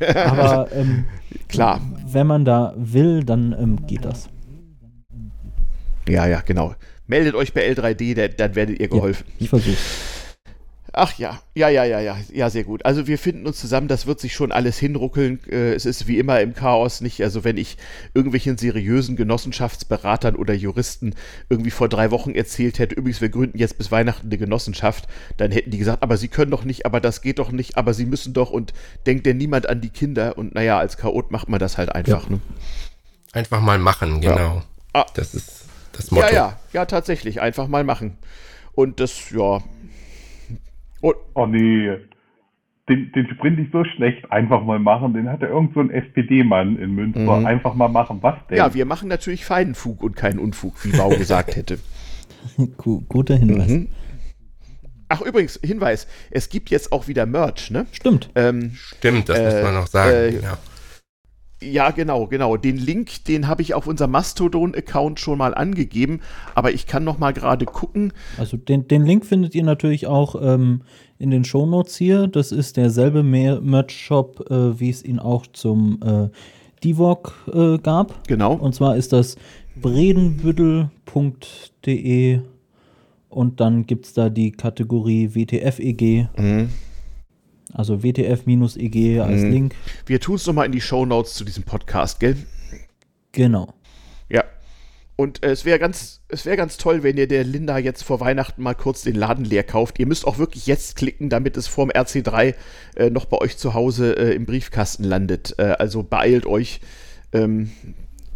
[0.14, 1.04] Aber ähm,
[1.48, 4.28] klar, wenn man da will, dann ähm, geht das.
[6.08, 6.74] Ja, ja, genau.
[7.06, 9.24] Meldet euch bei L3D, dann werdet ihr geholfen.
[9.28, 9.76] Ja, ich versuche.
[11.00, 12.84] Ach ja, ja, ja, ja, ja, ja, sehr gut.
[12.84, 15.38] Also wir finden uns zusammen, das wird sich schon alles hinruckeln.
[15.48, 17.22] Äh, es ist wie immer im Chaos nicht.
[17.22, 17.76] Also wenn ich
[18.14, 21.14] irgendwelchen seriösen Genossenschaftsberatern oder Juristen
[21.48, 25.06] irgendwie vor drei Wochen erzählt hätte, übrigens, wir gründen jetzt bis Weihnachten eine Genossenschaft,
[25.36, 27.94] dann hätten die gesagt, aber sie können doch nicht, aber das geht doch nicht, aber
[27.94, 28.72] sie müssen doch und
[29.06, 30.36] denkt denn niemand an die Kinder.
[30.36, 32.24] Und naja, als Chaot macht man das halt einfach.
[32.24, 32.30] Ja.
[32.30, 32.40] Ne?
[33.32, 34.36] Einfach mal machen, genau.
[34.36, 34.64] Ja.
[34.94, 35.06] Ah.
[35.14, 36.26] Das ist das Motto.
[36.26, 37.40] Ja, ja, ja, tatsächlich.
[37.40, 38.18] Einfach mal machen.
[38.72, 39.60] Und das, ja,
[41.00, 41.98] Oh, oh nee,
[42.88, 45.14] den, den Sprint ist so schlecht, einfach mal machen.
[45.14, 47.20] Den hat ja irgend so ein SPD-Mann in Münster.
[47.20, 47.46] Mhm.
[47.46, 48.56] Einfach mal machen, was denn?
[48.58, 51.78] Ja, wir machen natürlich feinen Fug und keinen Unfug, wie Bau gesagt hätte.
[52.76, 53.68] Guter Hinweis.
[53.68, 53.88] Mhm.
[55.10, 57.86] Ach, übrigens, Hinweis, es gibt jetzt auch wieder Merch, ne?
[57.92, 58.30] Stimmt.
[58.34, 60.12] Ähm, Stimmt, das äh, muss man noch sagen.
[60.12, 60.58] Äh, ja.
[61.60, 62.56] Ja, genau, genau.
[62.56, 66.20] Den Link, den habe ich auf unserem Mastodon-Account schon mal angegeben,
[66.54, 68.12] aber ich kann noch mal gerade gucken.
[68.38, 70.82] Also den, den Link findet ihr natürlich auch ähm,
[71.18, 72.28] in den Shownotes hier.
[72.28, 76.28] Das ist derselbe Merch-Shop, äh, wie es ihn auch zum äh,
[76.84, 78.28] Divok äh, gab.
[78.28, 78.54] Genau.
[78.54, 79.34] Und zwar ist das
[79.80, 82.40] bredenbüttel.de
[83.28, 86.28] und dann gibt es da die Kategorie WTF-EG.
[86.36, 86.68] Mhm.
[87.72, 89.50] Also WTF-EG als mhm.
[89.50, 89.74] Link.
[90.06, 92.36] Wir tun es nochmal in die Show Notes zu diesem Podcast, gell?
[93.32, 93.74] Genau.
[94.28, 94.44] Ja.
[95.16, 98.62] Und äh, es wäre ganz, es ganz toll, wenn ihr der Linda jetzt vor Weihnachten
[98.62, 99.98] mal kurz den Laden leer kauft.
[99.98, 102.54] Ihr müsst auch wirklich jetzt klicken, damit es vorm RC3
[102.96, 105.54] äh, noch bei euch zu Hause äh, im Briefkasten landet.
[105.58, 106.80] Äh, also beeilt euch.
[107.32, 107.70] Ähm,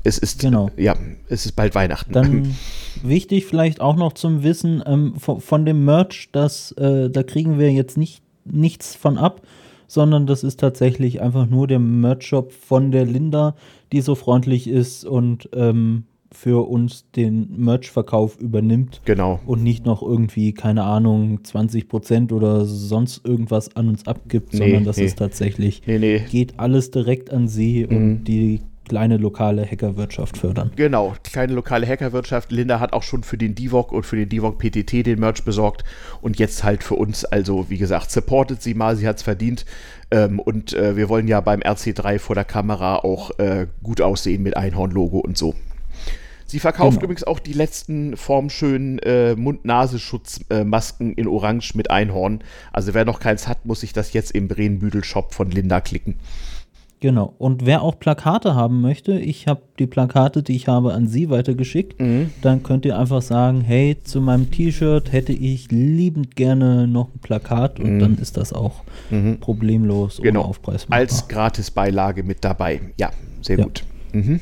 [0.05, 0.71] es ist genau.
[0.77, 0.97] ja,
[1.29, 2.13] es ist bald Weihnachten.
[2.13, 2.57] Dann
[3.03, 7.59] wichtig vielleicht auch noch zum Wissen ähm, von, von, dem Merch, dass äh, da kriegen
[7.59, 9.43] wir jetzt nicht nichts von ab,
[9.87, 13.55] sondern das ist tatsächlich einfach nur der Merch-Shop von der Linda,
[13.93, 19.03] die so freundlich ist und ähm, für uns den Merch-Verkauf übernimmt.
[19.05, 19.41] Genau.
[19.45, 24.85] Und nicht noch irgendwie, keine Ahnung, 20% oder sonst irgendwas an uns abgibt, nee, sondern
[24.85, 25.05] das nee.
[25.05, 27.97] ist tatsächlich, nee, geht alles direkt an sie mhm.
[27.97, 30.73] und die kleine lokale Hackerwirtschaft fördern.
[30.77, 32.53] Genau, kleine lokale Hackerwirtschaft.
[32.53, 35.85] Linda hat auch schon für den Divok und für den Divok PTT den Merch besorgt
[36.21, 37.25] und jetzt halt für uns.
[37.25, 39.65] Also, wie gesagt, supportet sie mal, sie hat es verdient.
[40.11, 44.43] Ähm, und äh, wir wollen ja beim RC3 vor der Kamera auch äh, gut aussehen
[44.43, 45.55] mit Einhorn-Logo und so.
[46.53, 47.05] Sie verkauft genau.
[47.05, 52.45] übrigens auch die letzten formschönen äh, Mund-Nasenschutzmasken in Orange mit Einhorn.
[52.75, 56.17] Also wer noch keins hat, muss sich das jetzt im Bremenbüdel-Shop von Linda klicken.
[57.03, 57.35] Genau.
[57.39, 61.31] Und wer auch Plakate haben möchte, ich habe die Plakate, die ich habe, an Sie
[61.31, 62.01] weitergeschickt.
[62.01, 62.31] Mhm.
[62.43, 67.19] Dann könnt ihr einfach sagen, hey, zu meinem T-Shirt hätte ich liebend gerne noch ein
[67.19, 67.99] Plakat und mhm.
[67.99, 69.41] dann ist das auch mhm.
[69.41, 70.43] problemlos genau.
[70.43, 70.87] Aufpreis.
[70.91, 72.81] Als Gratisbeilage mit dabei.
[73.01, 73.11] Ja,
[73.41, 73.65] sehr ja.
[73.65, 73.83] gut.
[74.13, 74.39] Mhm.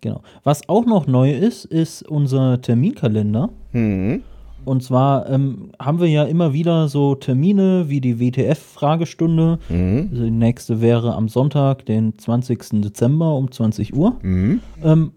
[0.00, 0.22] Genau.
[0.42, 3.50] Was auch noch neu ist, ist unser Terminkalender.
[3.70, 4.24] Mhm.
[4.66, 9.58] Und zwar ähm, haben wir ja immer wieder so Termine wie die WTF-Fragestunde.
[9.68, 10.08] Mhm.
[10.10, 12.82] Also die nächste wäre am Sonntag, den 20.
[12.82, 14.18] Dezember um 20 Uhr.
[14.22, 14.60] Mhm.
[14.82, 15.12] Ähm,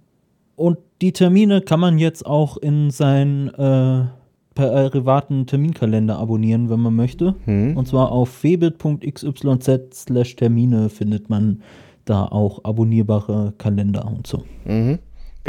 [0.55, 4.05] und die Termine kann man jetzt auch in seinen äh,
[4.53, 7.35] privaten Terminkalender abonnieren, wenn man möchte.
[7.45, 7.75] Mhm.
[7.77, 11.61] Und zwar auf febit.xyz slash Termine findet man
[12.05, 14.43] da auch abonnierbare Kalender und so.
[14.65, 14.99] Mhm.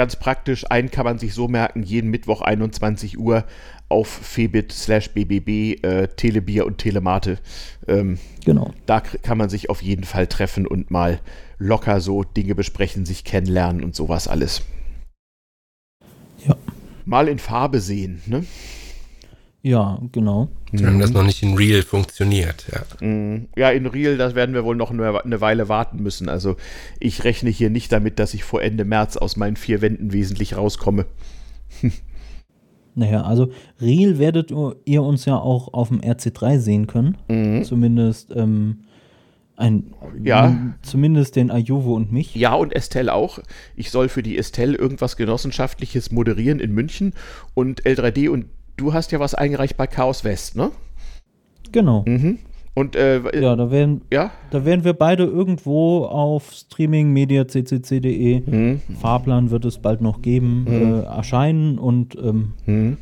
[0.00, 3.44] Ganz praktisch, einen kann man sich so merken, jeden Mittwoch 21 Uhr
[3.90, 7.36] auf Febit slash BBB, äh, Telebier und Telemate.
[7.86, 8.72] Ähm, genau.
[8.86, 11.20] Da kann man sich auf jeden Fall treffen und mal
[11.58, 14.62] locker so Dinge besprechen, sich kennenlernen und sowas alles.
[16.46, 16.56] Ja.
[17.04, 18.46] Mal in Farbe sehen, ne?
[19.62, 20.48] Ja, genau.
[20.72, 23.06] Wir haben das noch nicht in Real funktioniert, ja.
[23.06, 23.48] Mhm.
[23.56, 26.28] Ja, in Real, das werden wir wohl noch eine Weile warten müssen.
[26.30, 26.56] Also
[26.98, 30.56] ich rechne hier nicht damit, dass ich vor Ende März aus meinen vier Wänden wesentlich
[30.56, 31.04] rauskomme.
[32.94, 37.18] naja, also Real werdet ihr uns ja auch auf dem RC3 sehen können.
[37.28, 37.62] Mhm.
[37.64, 38.84] Zumindest ähm,
[39.56, 39.92] ein,
[40.22, 40.74] ja.
[40.80, 42.34] zumindest den Ayuvo und mich.
[42.34, 43.40] Ja, und Estelle auch.
[43.76, 47.12] Ich soll für die Estelle irgendwas Genossenschaftliches moderieren in München
[47.52, 48.46] und L3D und
[48.80, 50.70] du hast ja was eingereicht bei Chaos West, ne?
[51.70, 52.04] Genau.
[52.06, 52.38] Mhm.
[52.74, 54.30] Und äh, ja, da werden, ja?
[54.50, 58.40] da werden wir beide irgendwo auf Streaming Media ccc.de.
[58.40, 58.80] Mhm.
[59.00, 60.94] Fahrplan wird es bald noch geben, mhm.
[60.94, 62.96] äh, erscheinen und ähm, mhm.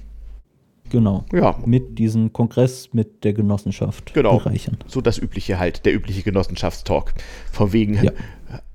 [0.91, 1.25] genau.
[1.33, 1.57] Ja.
[1.64, 4.38] Mit diesem Kongress mit der Genossenschaft genau.
[4.38, 4.79] bereichern.
[4.87, 7.14] So das übliche halt, der übliche Genossenschaftstalk.
[7.53, 8.12] Von wegen, ja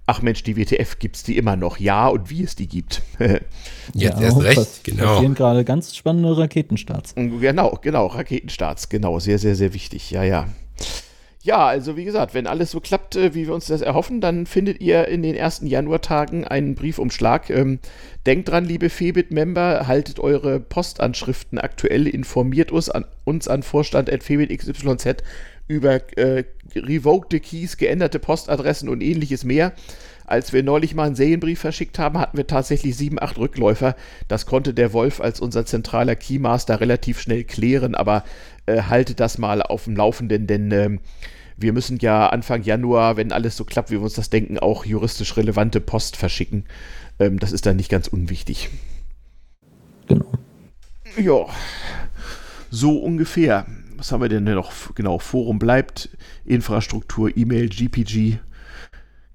[0.05, 1.79] ach Mensch, die WTF gibt es die immer noch.
[1.79, 3.01] Ja, und wie es die gibt.
[3.19, 3.41] Jetzt
[3.93, 5.05] ja, erst recht, pass genau.
[5.05, 7.15] passieren gerade ganz spannende Raketenstarts.
[7.15, 10.47] Genau, genau, Raketenstarts, genau, sehr, sehr, sehr wichtig, ja, ja.
[11.45, 14.45] Ja, also wie gesagt, wenn alles so klappt, äh, wie wir uns das erhoffen, dann
[14.45, 17.49] findet ihr in den ersten Januartagen einen Briefumschlag.
[17.49, 17.79] Ähm,
[18.25, 25.17] denkt dran, liebe Febit-Member, haltet eure Postanschriften aktuell, informiert uns an, uns an Vorstand.febit.xyz
[25.67, 26.43] über äh,
[26.75, 29.73] revoked Keys, geänderte Postadressen und ähnliches mehr.
[30.25, 33.95] Als wir neulich mal einen Serienbrief verschickt haben, hatten wir tatsächlich sieben, acht Rückläufer.
[34.27, 38.23] Das konnte der Wolf als unser zentraler Keymaster relativ schnell klären, aber
[38.65, 40.97] äh, haltet das mal auf dem Laufenden, denn äh,
[41.57, 44.85] wir müssen ja Anfang Januar, wenn alles so klappt, wie wir uns das denken, auch
[44.85, 46.65] juristisch relevante Post verschicken.
[47.19, 48.69] Ähm, das ist dann nicht ganz unwichtig.
[50.07, 50.31] Genau.
[51.17, 51.45] Ja,
[52.71, 53.67] so ungefähr
[54.03, 54.73] was haben wir denn noch?
[54.95, 56.09] Genau, Forum bleibt,
[56.43, 58.37] Infrastruktur, E-Mail, GPG,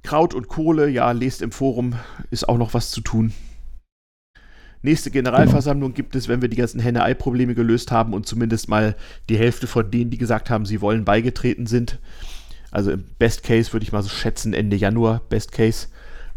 [0.03, 1.95] Kraut und Kohle, ja, lest im Forum,
[2.31, 3.33] ist auch noch was zu tun.
[4.83, 8.95] Nächste Generalversammlung gibt es, wenn wir die ganzen Henne-Ei-Probleme gelöst haben und zumindest mal
[9.31, 11.99] die Hälfte von denen, die gesagt haben, sie wollen, beigetreten sind.
[12.71, 15.87] Also im Best Case würde ich mal so schätzen, Ende Januar, Best Case.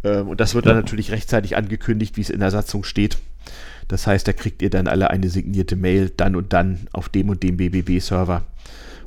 [0.06, 3.18] Ähm, und das wird dann natürlich rechtzeitig angekündigt, wie es in der Satzung steht.
[3.92, 7.28] Das heißt, da kriegt ihr dann alle eine signierte Mail, dann und dann auf dem
[7.28, 8.42] und dem BBB-Server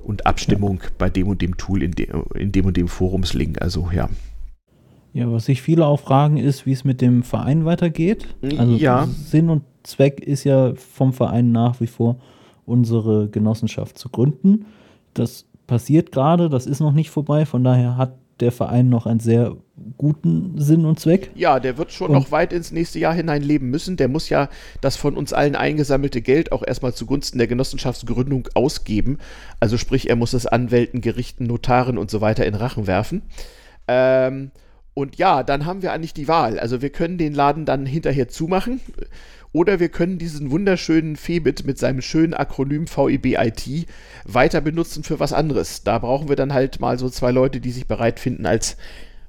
[0.04, 0.90] und Abstimmung ja.
[0.98, 3.62] bei dem und dem Tool in, de, in dem und dem Forumslink.
[3.62, 4.10] Also ja.
[5.14, 8.26] Ja, was sich viele auch fragen, ist, wie es mit dem Verein weitergeht.
[8.58, 9.06] Also ja.
[9.06, 12.20] Sinn und Zweck ist ja vom Verein nach wie vor,
[12.66, 14.66] unsere Genossenschaft zu gründen.
[15.14, 19.20] Das passiert gerade, das ist noch nicht vorbei, von daher hat der Verein noch einen
[19.20, 19.56] sehr
[19.96, 21.30] guten Sinn und Zweck.
[21.34, 23.96] Ja, der wird schon und noch weit ins nächste Jahr hinein leben müssen.
[23.96, 24.48] Der muss ja
[24.80, 29.18] das von uns allen eingesammelte Geld auch erstmal zugunsten der Genossenschaftsgründung ausgeben.
[29.60, 33.22] Also sprich, er muss es Anwälten, Gerichten, Notaren und so weiter in Rachen werfen.
[33.88, 34.50] Ähm,
[34.94, 36.58] und ja, dann haben wir eigentlich die Wahl.
[36.58, 38.80] Also wir können den Laden dann hinterher zumachen
[39.52, 43.86] oder wir können diesen wunderschönen Febit mit seinem schönen Akronym VEBIT
[44.24, 45.82] weiter benutzen für was anderes.
[45.82, 48.76] Da brauchen wir dann halt mal so zwei Leute, die sich bereit finden, als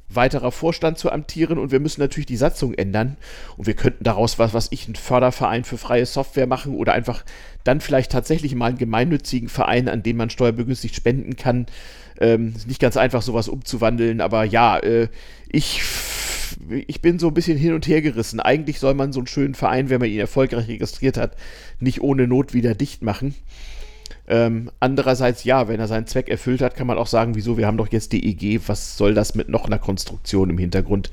[0.10, 3.17] weiterer Vorstand zu amtieren und wir müssen natürlich die Satzung ändern
[3.58, 7.23] und wir könnten daraus was, was ich, einen Förderverein für freie Software machen oder einfach
[7.63, 11.65] dann vielleicht tatsächlich mal einen gemeinnützigen Verein, an dem man steuerbegünstigt spenden kann.
[12.19, 15.10] Ähm, ist nicht ganz einfach, sowas umzuwandeln, aber ja, äh,
[15.49, 15.82] ich
[16.88, 18.39] ich bin so ein bisschen hin und her gerissen.
[18.39, 21.36] Eigentlich soll man so einen schönen Verein, wenn man ihn erfolgreich registriert hat,
[21.80, 23.36] nicht ohne Not wieder dicht machen.
[24.28, 27.67] Ähm, andererseits, ja, wenn er seinen Zweck erfüllt hat, kann man auch sagen, wieso, wir
[27.67, 31.12] haben doch jetzt die EG, was soll das mit noch einer Konstruktion im Hintergrund?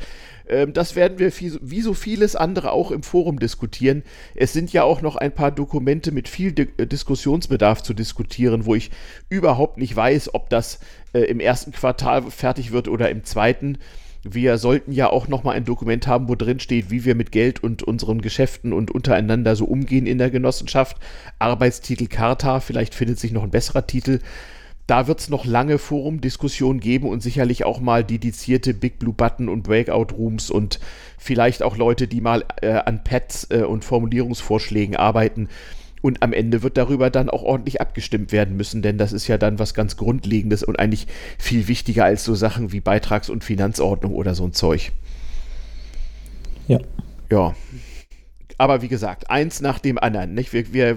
[0.48, 4.02] Ähm, das werden wir wie so vieles andere auch im Forum diskutieren.
[4.35, 8.74] Es sind ja auch noch ein paar Dokumente mit viel Di Diskussionsbedarf zu diskutieren, wo
[8.74, 8.90] ich
[9.28, 10.81] überhaupt nicht weiß, ob das
[11.12, 13.78] äh, im ersten Quartal fertig wird oder im zweiten
[14.24, 17.62] wir sollten ja auch nochmal ein Dokument haben, wo drin steht, wie wir mit Geld
[17.62, 20.96] und unseren Geschäften und untereinander so umgehen in der Genossenschaft.
[21.40, 24.20] Arbeitstitel Charta, vielleicht findet sich noch ein besserer Titel.
[24.92, 29.48] Da wird es noch lange Forumdiskussionen geben und sicherlich auch mal dedizierte Big Blue Button
[29.48, 30.81] und Breakout Rooms und
[31.16, 35.48] vielleicht auch Leute, die mal äh, an Pads äh, und Formulierungsvorschlägen arbeiten.
[36.02, 39.38] Und am Ende wird darüber dann auch ordentlich abgestimmt werden müssen, denn das ist ja
[39.38, 41.07] dann was ganz Grundlegendes und eigentlich
[41.38, 44.92] viel wichtiger als so Sachen wie Beitrags- und Finanzordnung oder so ein Zeug.
[46.68, 46.81] Ja.
[47.31, 47.55] Ja.
[48.62, 50.35] Aber wie gesagt, eins nach dem anderen.
[50.35, 50.53] Nicht?
[50.53, 50.96] Wir, wir,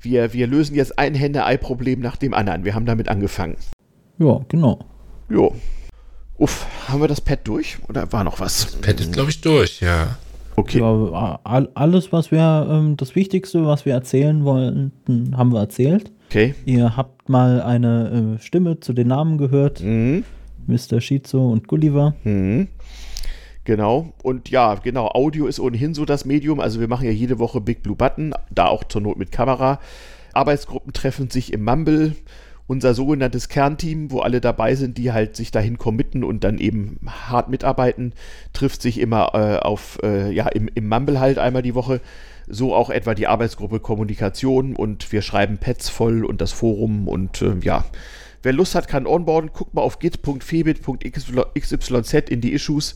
[0.00, 2.64] wir, wir lösen jetzt ein Hände-Ei-Problem nach dem anderen.
[2.64, 3.58] Wir haben damit angefangen.
[4.18, 4.78] Ja, genau.
[5.28, 5.54] Jo.
[6.38, 8.64] Uff, haben wir das Pad durch oder war noch was?
[8.64, 10.16] Das Pad ist, glaube ich, durch, ja.
[10.56, 10.78] Okay.
[10.78, 11.38] Ja,
[11.74, 16.10] alles, was wir, ähm, das Wichtigste, was wir erzählen wollten, haben wir erzählt.
[16.30, 16.54] Okay.
[16.64, 19.82] Ihr habt mal eine äh, Stimme zu den Namen gehört.
[19.82, 20.24] Mhm.
[20.66, 21.02] Mr.
[21.02, 22.14] Shizu und Gulliver.
[22.24, 22.68] Mhm.
[23.64, 24.12] Genau.
[24.22, 26.60] Und ja, genau, Audio ist ohnehin so das Medium.
[26.60, 29.78] Also wir machen ja jede Woche Big Blue Button, da auch zur Not mit Kamera.
[30.32, 32.16] Arbeitsgruppen treffen sich im Mumble
[32.66, 36.98] unser sogenanntes Kernteam, wo alle dabei sind, die halt sich dahin committen und dann eben
[37.06, 38.14] hart mitarbeiten,
[38.52, 42.00] trifft sich immer äh, auf, äh, ja, im, im Mumble halt einmal die Woche.
[42.48, 47.42] So auch etwa die Arbeitsgruppe Kommunikation und wir schreiben Pads voll und das Forum und
[47.42, 47.84] äh, ja.
[48.42, 49.50] Wer Lust hat, kann onboarden.
[49.52, 51.80] Guckt mal auf git.febit.xyz
[52.28, 52.94] in die Issues.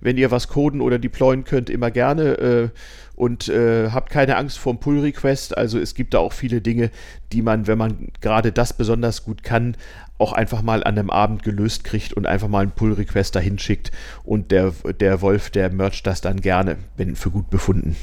[0.00, 2.22] Wenn ihr was coden oder deployen könnt, immer gerne.
[2.38, 2.68] Äh,
[3.16, 5.58] und äh, habt keine Angst vor dem Pull-Request.
[5.58, 6.90] Also es gibt da auch viele Dinge,
[7.32, 9.76] die man, wenn man gerade das besonders gut kann,
[10.18, 13.90] auch einfach mal an einem Abend gelöst kriegt und einfach mal einen Pull-Request dahin schickt.
[14.24, 17.96] Und der, der Wolf, der mercht das dann gerne, wenn für gut befunden.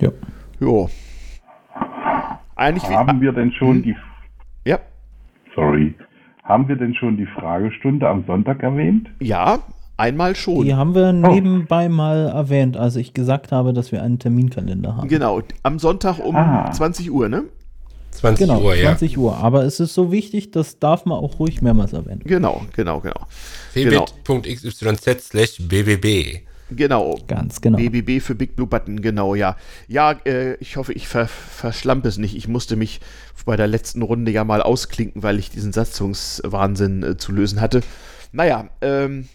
[0.00, 0.10] Ja.
[0.58, 0.90] Jo.
[2.56, 3.82] Eigentlich haben wir denn schon hm?
[3.82, 3.96] die.
[4.64, 4.80] Ja.
[5.54, 5.94] Sorry.
[6.42, 9.08] Haben wir denn schon die Fragestunde am Sonntag erwähnt?
[9.20, 9.60] Ja,
[10.00, 10.64] Einmal schon.
[10.64, 11.12] Die haben wir oh.
[11.12, 11.92] nebenbei oh.
[11.92, 15.08] mal erwähnt, als ich gesagt habe, dass wir einen Terminkalender haben.
[15.08, 16.72] Genau, am Sonntag um ah.
[16.72, 17.44] 20 Uhr, ne?
[18.12, 19.18] 20 genau, Uhr, 20 ja.
[19.18, 19.36] Uhr.
[19.36, 22.22] Aber es ist so wichtig, das darf man auch ruhig mehrmals erwähnen.
[22.24, 23.26] Genau, genau, genau.
[23.72, 26.46] fbit.xyz slash bbb.
[26.70, 27.18] Genau.
[27.26, 27.78] Ganz genau.
[27.78, 29.56] BBB für Big Blue Button, genau, ja.
[29.88, 32.36] Ja, äh, ich hoffe, ich ver verschlampe es nicht.
[32.36, 33.00] Ich musste mich
[33.44, 37.82] bei der letzten Runde ja mal ausklinken, weil ich diesen Satzungswahnsinn äh, zu lösen hatte.
[38.32, 39.28] Naja, ähm,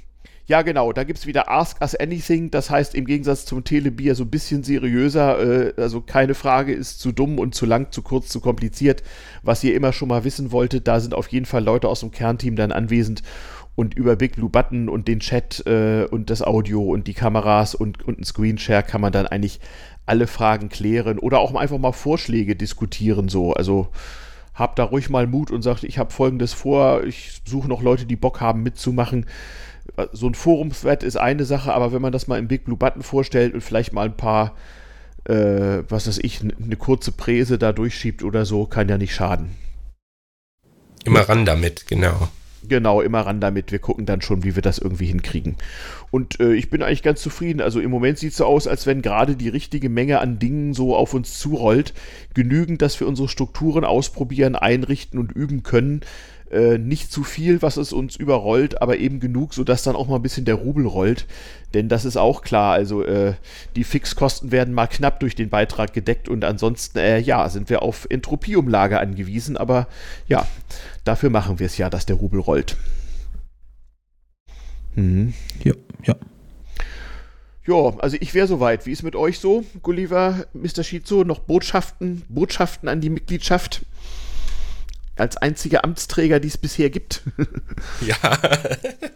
[0.47, 4.13] ja, genau, da gibt es wieder Ask Us Anything, das heißt im Gegensatz zum Telebier
[4.13, 8.03] so ein bisschen seriöser, äh, also keine Frage ist zu dumm und zu lang, zu
[8.03, 9.01] kurz, zu kompliziert.
[9.41, 12.11] Was ihr immer schon mal wissen wolltet, da sind auf jeden Fall Leute aus dem
[12.11, 13.23] Kernteam dann anwesend
[13.75, 17.75] und über Big Blue Button und den Chat äh, und das Audio und die Kameras
[17.75, 19.59] und, und ein Screenshare kann man dann eigentlich
[20.05, 23.89] alle Fragen klären oder auch einfach mal Vorschläge diskutieren, so, also
[24.53, 28.05] habt da ruhig mal Mut und sagt, ich habe folgendes vor, ich suche noch Leute,
[28.05, 29.25] die Bock haben mitzumachen
[30.11, 33.03] so ein Forumswert ist eine Sache, aber wenn man das mal im Big Blue Button
[33.03, 34.55] vorstellt und vielleicht mal ein paar,
[35.25, 39.55] äh, was weiß ich, eine kurze Präse da durchschiebt oder so, kann ja nicht schaden.
[41.05, 42.29] Immer ran damit, genau.
[42.67, 43.71] Genau, immer ran damit.
[43.71, 45.55] Wir gucken dann schon, wie wir das irgendwie hinkriegen.
[46.11, 47.61] Und äh, ich bin eigentlich ganz zufrieden.
[47.61, 50.73] Also im Moment sieht es so aus, als wenn gerade die richtige Menge an Dingen
[50.73, 51.93] so auf uns zurollt.
[52.33, 56.01] Genügend, dass wir unsere Strukturen ausprobieren, einrichten und üben können.
[56.51, 60.17] Äh, nicht zu viel, was es uns überrollt, aber eben genug, sodass dann auch mal
[60.17, 61.25] ein bisschen der Rubel rollt.
[61.73, 63.33] Denn das ist auch klar, also äh,
[63.75, 67.81] die Fixkosten werden mal knapp durch den Beitrag gedeckt und ansonsten, äh, ja, sind wir
[67.81, 69.87] auf Entropieumlage angewiesen, aber
[70.27, 70.47] ja,
[71.03, 72.77] dafür machen wir es ja, dass der Rubel rollt.
[74.93, 75.33] Mhm.
[75.63, 76.15] Ja, ja.
[77.67, 78.85] Ja, also ich wäre soweit.
[78.85, 80.83] Wie ist mit euch so, Gulliver, Mr.
[80.83, 81.23] Shizu?
[81.23, 83.81] Noch Botschaften, Botschaften an die Mitgliedschaft?
[85.15, 87.23] Als einziger Amtsträger, die es bisher gibt.
[88.01, 88.37] ja,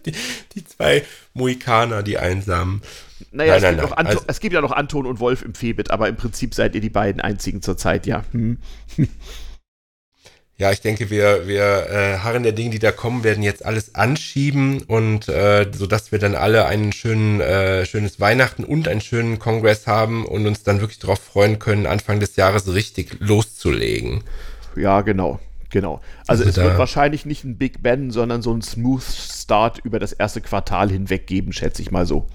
[0.05, 0.13] die,
[0.53, 2.81] die, zwei Mohikaner, die einsamen.
[3.31, 3.97] Naja, nein, es, nein, gibt nein.
[3.97, 6.75] Anton, also, es, gibt ja noch Anton und Wolf im Febit, aber im Prinzip seid
[6.75, 8.23] ihr die beiden einzigen zurzeit, ja.
[8.31, 8.57] Hm.
[10.59, 13.95] Ja, ich denke, wir, wir äh, harren der Dinge, die da kommen, werden jetzt alles
[13.95, 18.99] anschieben und äh, so dass wir dann alle ein schönen, äh, schönes Weihnachten und einen
[18.99, 24.25] schönen Kongress haben und uns dann wirklich darauf freuen können, Anfang des Jahres richtig loszulegen.
[24.75, 25.39] Ja, genau.
[25.69, 26.01] Genau.
[26.27, 29.99] Also, also es wird wahrscheinlich nicht ein Big Ben, sondern so ein Smooth Start über
[29.99, 32.27] das erste Quartal hinweg geben, schätze ich mal so.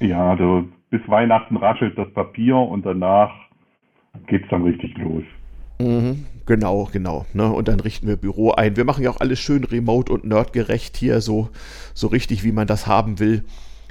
[0.00, 3.30] Ja, also bis Weihnachten raschelt das Papier und danach
[4.26, 5.22] geht es dann richtig los.
[5.78, 7.26] Mhm, genau, genau.
[7.32, 7.50] Ne?
[7.50, 8.76] Und dann richten wir Büro ein.
[8.76, 11.48] Wir machen ja auch alles schön remote und nerdgerecht hier, so,
[11.94, 13.44] so richtig, wie man das haben will.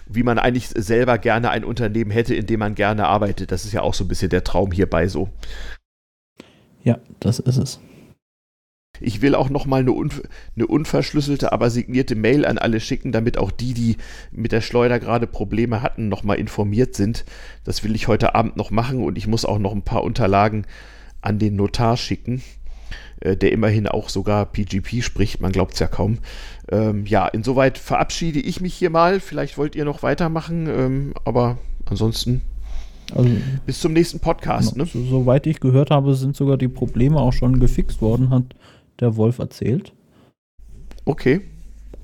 [0.07, 3.51] Wie man eigentlich selber gerne ein Unternehmen hätte, in dem man gerne arbeitet.
[3.51, 5.29] Das ist ja auch so ein bisschen der Traum hierbei so.
[6.83, 7.81] Ja, das ist es.
[9.01, 10.21] Ich will auch nochmal eine, unver
[10.55, 13.97] eine unverschlüsselte, aber signierte Mail an alle schicken, damit auch die, die
[14.31, 17.25] mit der Schleuder gerade Probleme hatten, nochmal informiert sind.
[17.63, 20.65] Das will ich heute Abend noch machen und ich muss auch noch ein paar Unterlagen
[21.21, 22.41] an den Notar schicken,
[23.19, 26.19] äh, der immerhin auch sogar PGP spricht, man glaubt es ja kaum.
[26.69, 29.19] Ähm, ja, insoweit verabschiede ich mich hier mal.
[29.19, 32.41] Vielleicht wollt ihr noch weitermachen, ähm, aber ansonsten
[33.15, 33.29] also,
[33.65, 34.77] bis zum nächsten Podcast.
[34.77, 34.85] Ne?
[34.85, 38.55] So, soweit ich gehört habe, sind sogar die Probleme auch schon gefixt worden, hat
[39.01, 39.93] der Wolf erzählt.
[41.05, 41.41] Okay,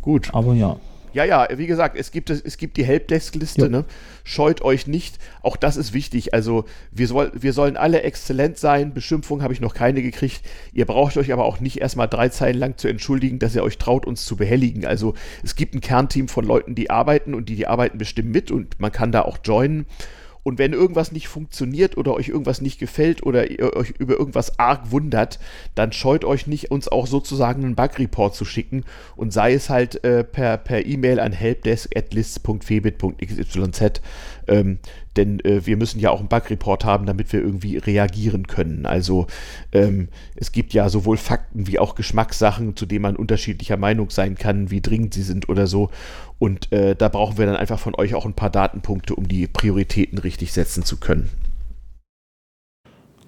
[0.01, 0.33] gut.
[0.33, 0.77] Aber ja.
[1.13, 3.69] Ja, ja, wie gesagt, es gibt, es gibt die Helpdesk-Liste, ja.
[3.69, 3.85] ne?
[4.23, 5.17] Scheut euch nicht.
[5.41, 6.35] Auch das ist wichtig.
[6.35, 8.93] Also, wir, soll, wir sollen alle exzellent sein.
[8.93, 10.41] Beschimpfung habe ich noch keine gekriegt.
[10.73, 13.79] Ihr braucht euch aber auch nicht erstmal drei Zeilen lang zu entschuldigen, dass ihr euch
[13.79, 14.85] traut, uns zu behelligen.
[14.85, 18.51] Also, es gibt ein Kernteam von Leuten, die arbeiten und die, die arbeiten bestimmt mit
[18.51, 19.87] und man kann da auch joinen.
[20.47, 24.57] Und wenn irgendwas nicht funktioniert oder euch irgendwas nicht gefällt oder ihr euch über irgendwas
[24.57, 25.39] arg wundert,
[25.75, 28.85] dann scheut euch nicht, uns auch sozusagen einen Bug-Report zu schicken
[29.17, 34.01] und sei es halt äh, per, per E-Mail an helpdesk.lists.febit.xyz.
[34.47, 34.79] Ähm,
[35.18, 38.86] denn äh, wir müssen ja auch einen Bug-Report haben, damit wir irgendwie reagieren können.
[38.86, 39.28] Also
[39.72, 44.36] ähm, es gibt ja sowohl Fakten wie auch Geschmackssachen, zu denen man unterschiedlicher Meinung sein
[44.36, 45.89] kann, wie dringend sie sind oder so.
[46.39, 49.47] Und äh, da brauchen wir dann einfach von euch auch ein paar Datenpunkte, um die
[49.47, 51.30] Prioritäten richtig setzen zu können.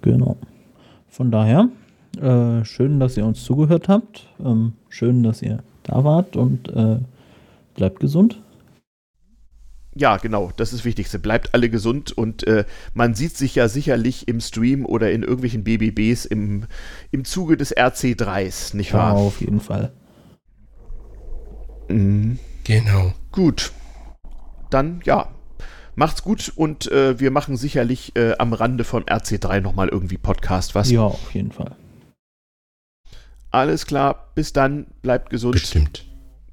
[0.02, 0.38] Genau.
[1.08, 1.70] Von daher,
[2.22, 4.28] äh, schön, dass ihr uns zugehört habt.
[4.44, 7.00] Ähm, schön, dass ihr da wart und äh,
[7.76, 8.42] bleibt gesund.
[10.00, 11.20] Ja, genau, das ist das Wichtigste.
[11.20, 15.66] Bleibt alle gesund und äh, man sieht sich ja sicherlich im Stream oder in irgendwelchen
[15.66, 16.68] BBBs im,
[17.12, 19.16] im Zuge des RC3s, nicht wahr?
[19.16, 19.92] Ja, auf jeden Fall.
[21.90, 22.40] Mhm.
[22.64, 23.14] Genau.
[23.34, 23.74] Gut.
[24.70, 25.28] Dann, ja,
[25.96, 30.76] macht's gut und äh, wir machen sicherlich äh, am Rande von RC3 nochmal irgendwie Podcast,
[30.76, 30.90] was?
[30.90, 31.76] Ja, auf jeden Fall.
[33.52, 35.56] Alles klar, bis dann, bleibt gesund.
[35.56, 36.06] Bestimmt.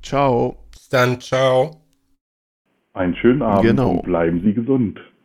[0.02, 0.56] Ciao.
[0.72, 1.85] Bis dann, ciao.
[2.96, 3.90] Einen schönen Abend genau.
[3.90, 4.98] und bleiben Sie gesund.